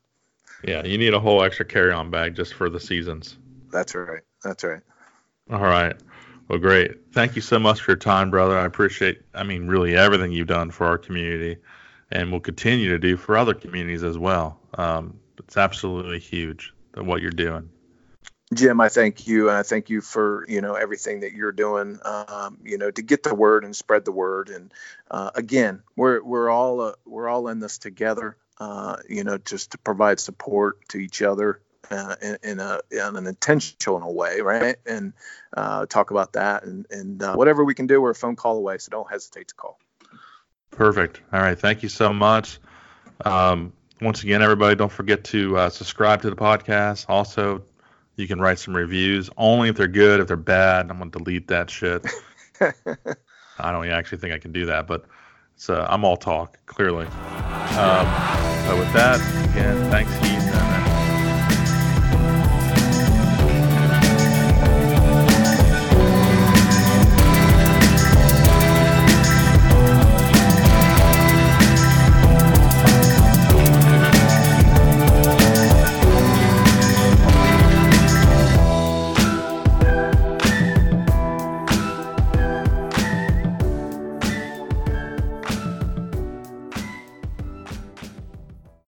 Yeah, 0.63 0.85
you 0.85 0.97
need 0.97 1.13
a 1.13 1.19
whole 1.19 1.43
extra 1.43 1.65
carry-on 1.65 2.09
bag 2.09 2.35
just 2.35 2.53
for 2.53 2.69
the 2.69 2.79
seasons. 2.79 3.37
that's 3.71 3.95
right. 3.95 4.21
That's 4.43 4.63
right. 4.63 4.81
All 5.51 5.59
right. 5.59 5.95
Well, 6.53 6.59
great. 6.59 7.11
Thank 7.13 7.35
you 7.35 7.41
so 7.41 7.57
much 7.57 7.81
for 7.81 7.93
your 7.93 7.97
time, 7.97 8.29
brother. 8.29 8.55
I 8.55 8.65
appreciate, 8.65 9.23
I 9.33 9.41
mean, 9.41 9.65
really 9.65 9.95
everything 9.95 10.31
you've 10.31 10.45
done 10.45 10.69
for 10.69 10.85
our 10.85 10.99
community 10.99 11.57
and 12.11 12.31
will 12.31 12.41
continue 12.41 12.89
to 12.89 12.99
do 12.99 13.17
for 13.17 13.35
other 13.35 13.55
communities 13.55 14.03
as 14.03 14.19
well. 14.19 14.59
Um, 14.75 15.19
it's 15.39 15.57
absolutely 15.57 16.19
huge 16.19 16.71
what 16.93 17.23
you're 17.23 17.31
doing. 17.31 17.71
Jim, 18.53 18.79
I 18.81 18.89
thank 18.89 19.25
you, 19.25 19.49
and 19.49 19.57
I 19.57 19.63
thank 19.63 19.89
you 19.89 19.99
for 19.99 20.45
you 20.47 20.61
know 20.61 20.75
everything 20.75 21.21
that 21.21 21.31
you're 21.31 21.51
doing. 21.51 21.97
Um, 22.05 22.59
you 22.63 22.77
know, 22.77 22.91
to 22.91 23.01
get 23.01 23.23
the 23.23 23.33
word 23.33 23.65
and 23.65 23.75
spread 23.75 24.05
the 24.05 24.11
word. 24.11 24.49
And 24.49 24.71
uh, 25.09 25.31
again, 25.33 25.81
we're 25.95 26.23
we're 26.23 26.51
all 26.51 26.81
uh, 26.81 26.93
we're 27.03 27.29
all 27.29 27.47
in 27.47 27.61
this 27.61 27.79
together. 27.79 28.37
Uh, 28.59 28.97
you 29.09 29.23
know, 29.23 29.39
just 29.39 29.71
to 29.71 29.79
provide 29.79 30.19
support 30.19 30.87
to 30.89 30.99
each 30.99 31.23
other 31.23 31.61
uh, 31.91 32.15
in, 32.21 32.37
in 32.43 32.59
a 32.59 32.79
in 32.91 33.15
an 33.15 33.27
intentional 33.27 34.13
way, 34.13 34.41
right? 34.41 34.77
And 34.85 35.13
uh, 35.55 35.85
talk 35.85 36.11
about 36.11 36.33
that, 36.33 36.63
and 36.63 36.85
and 36.89 37.21
uh, 37.21 37.35
whatever 37.35 37.63
we 37.63 37.73
can 37.73 37.87
do, 37.87 38.01
we're 38.01 38.11
a 38.11 38.15
phone 38.15 38.35
call 38.35 38.57
away. 38.57 38.77
So 38.77 38.89
don't 38.91 39.09
hesitate 39.09 39.49
to 39.49 39.55
call. 39.55 39.79
Perfect. 40.71 41.21
All 41.31 41.41
right. 41.41 41.57
Thank 41.57 41.83
you 41.83 41.89
so 41.89 42.11
much. 42.11 42.59
Um, 43.25 43.73
once 44.01 44.23
again, 44.23 44.41
everybody, 44.41 44.75
don't 44.75 44.91
forget 44.91 45.23
to 45.25 45.57
uh, 45.57 45.69
subscribe 45.69 46.21
to 46.23 46.29
the 46.29 46.35
podcast. 46.35 47.05
Also, 47.07 47.63
you 48.15 48.27
can 48.27 48.39
write 48.39 48.59
some 48.59 48.75
reviews, 48.75 49.29
only 49.37 49.69
if 49.69 49.75
they're 49.75 49.87
good. 49.87 50.19
If 50.19 50.27
they're 50.27 50.37
bad, 50.37 50.89
I'm 50.89 50.97
going 50.97 51.11
to 51.11 51.19
delete 51.19 51.47
that 51.47 51.69
shit. 51.69 52.05
I 52.61 53.71
don't 53.71 53.87
actually 53.87 54.17
think 54.17 54.33
I 54.33 54.39
can 54.39 54.51
do 54.51 54.65
that, 54.65 54.87
but 54.87 55.05
it's, 55.55 55.69
uh, 55.69 55.85
I'm 55.87 56.03
all 56.03 56.17
talk, 56.17 56.57
clearly. 56.65 57.05
Um, 57.05 58.05
but 58.67 58.77
with 58.77 58.91
that, 58.93 59.19
again, 59.51 59.91
thanks, 59.91 60.11
Heith. 60.13 60.62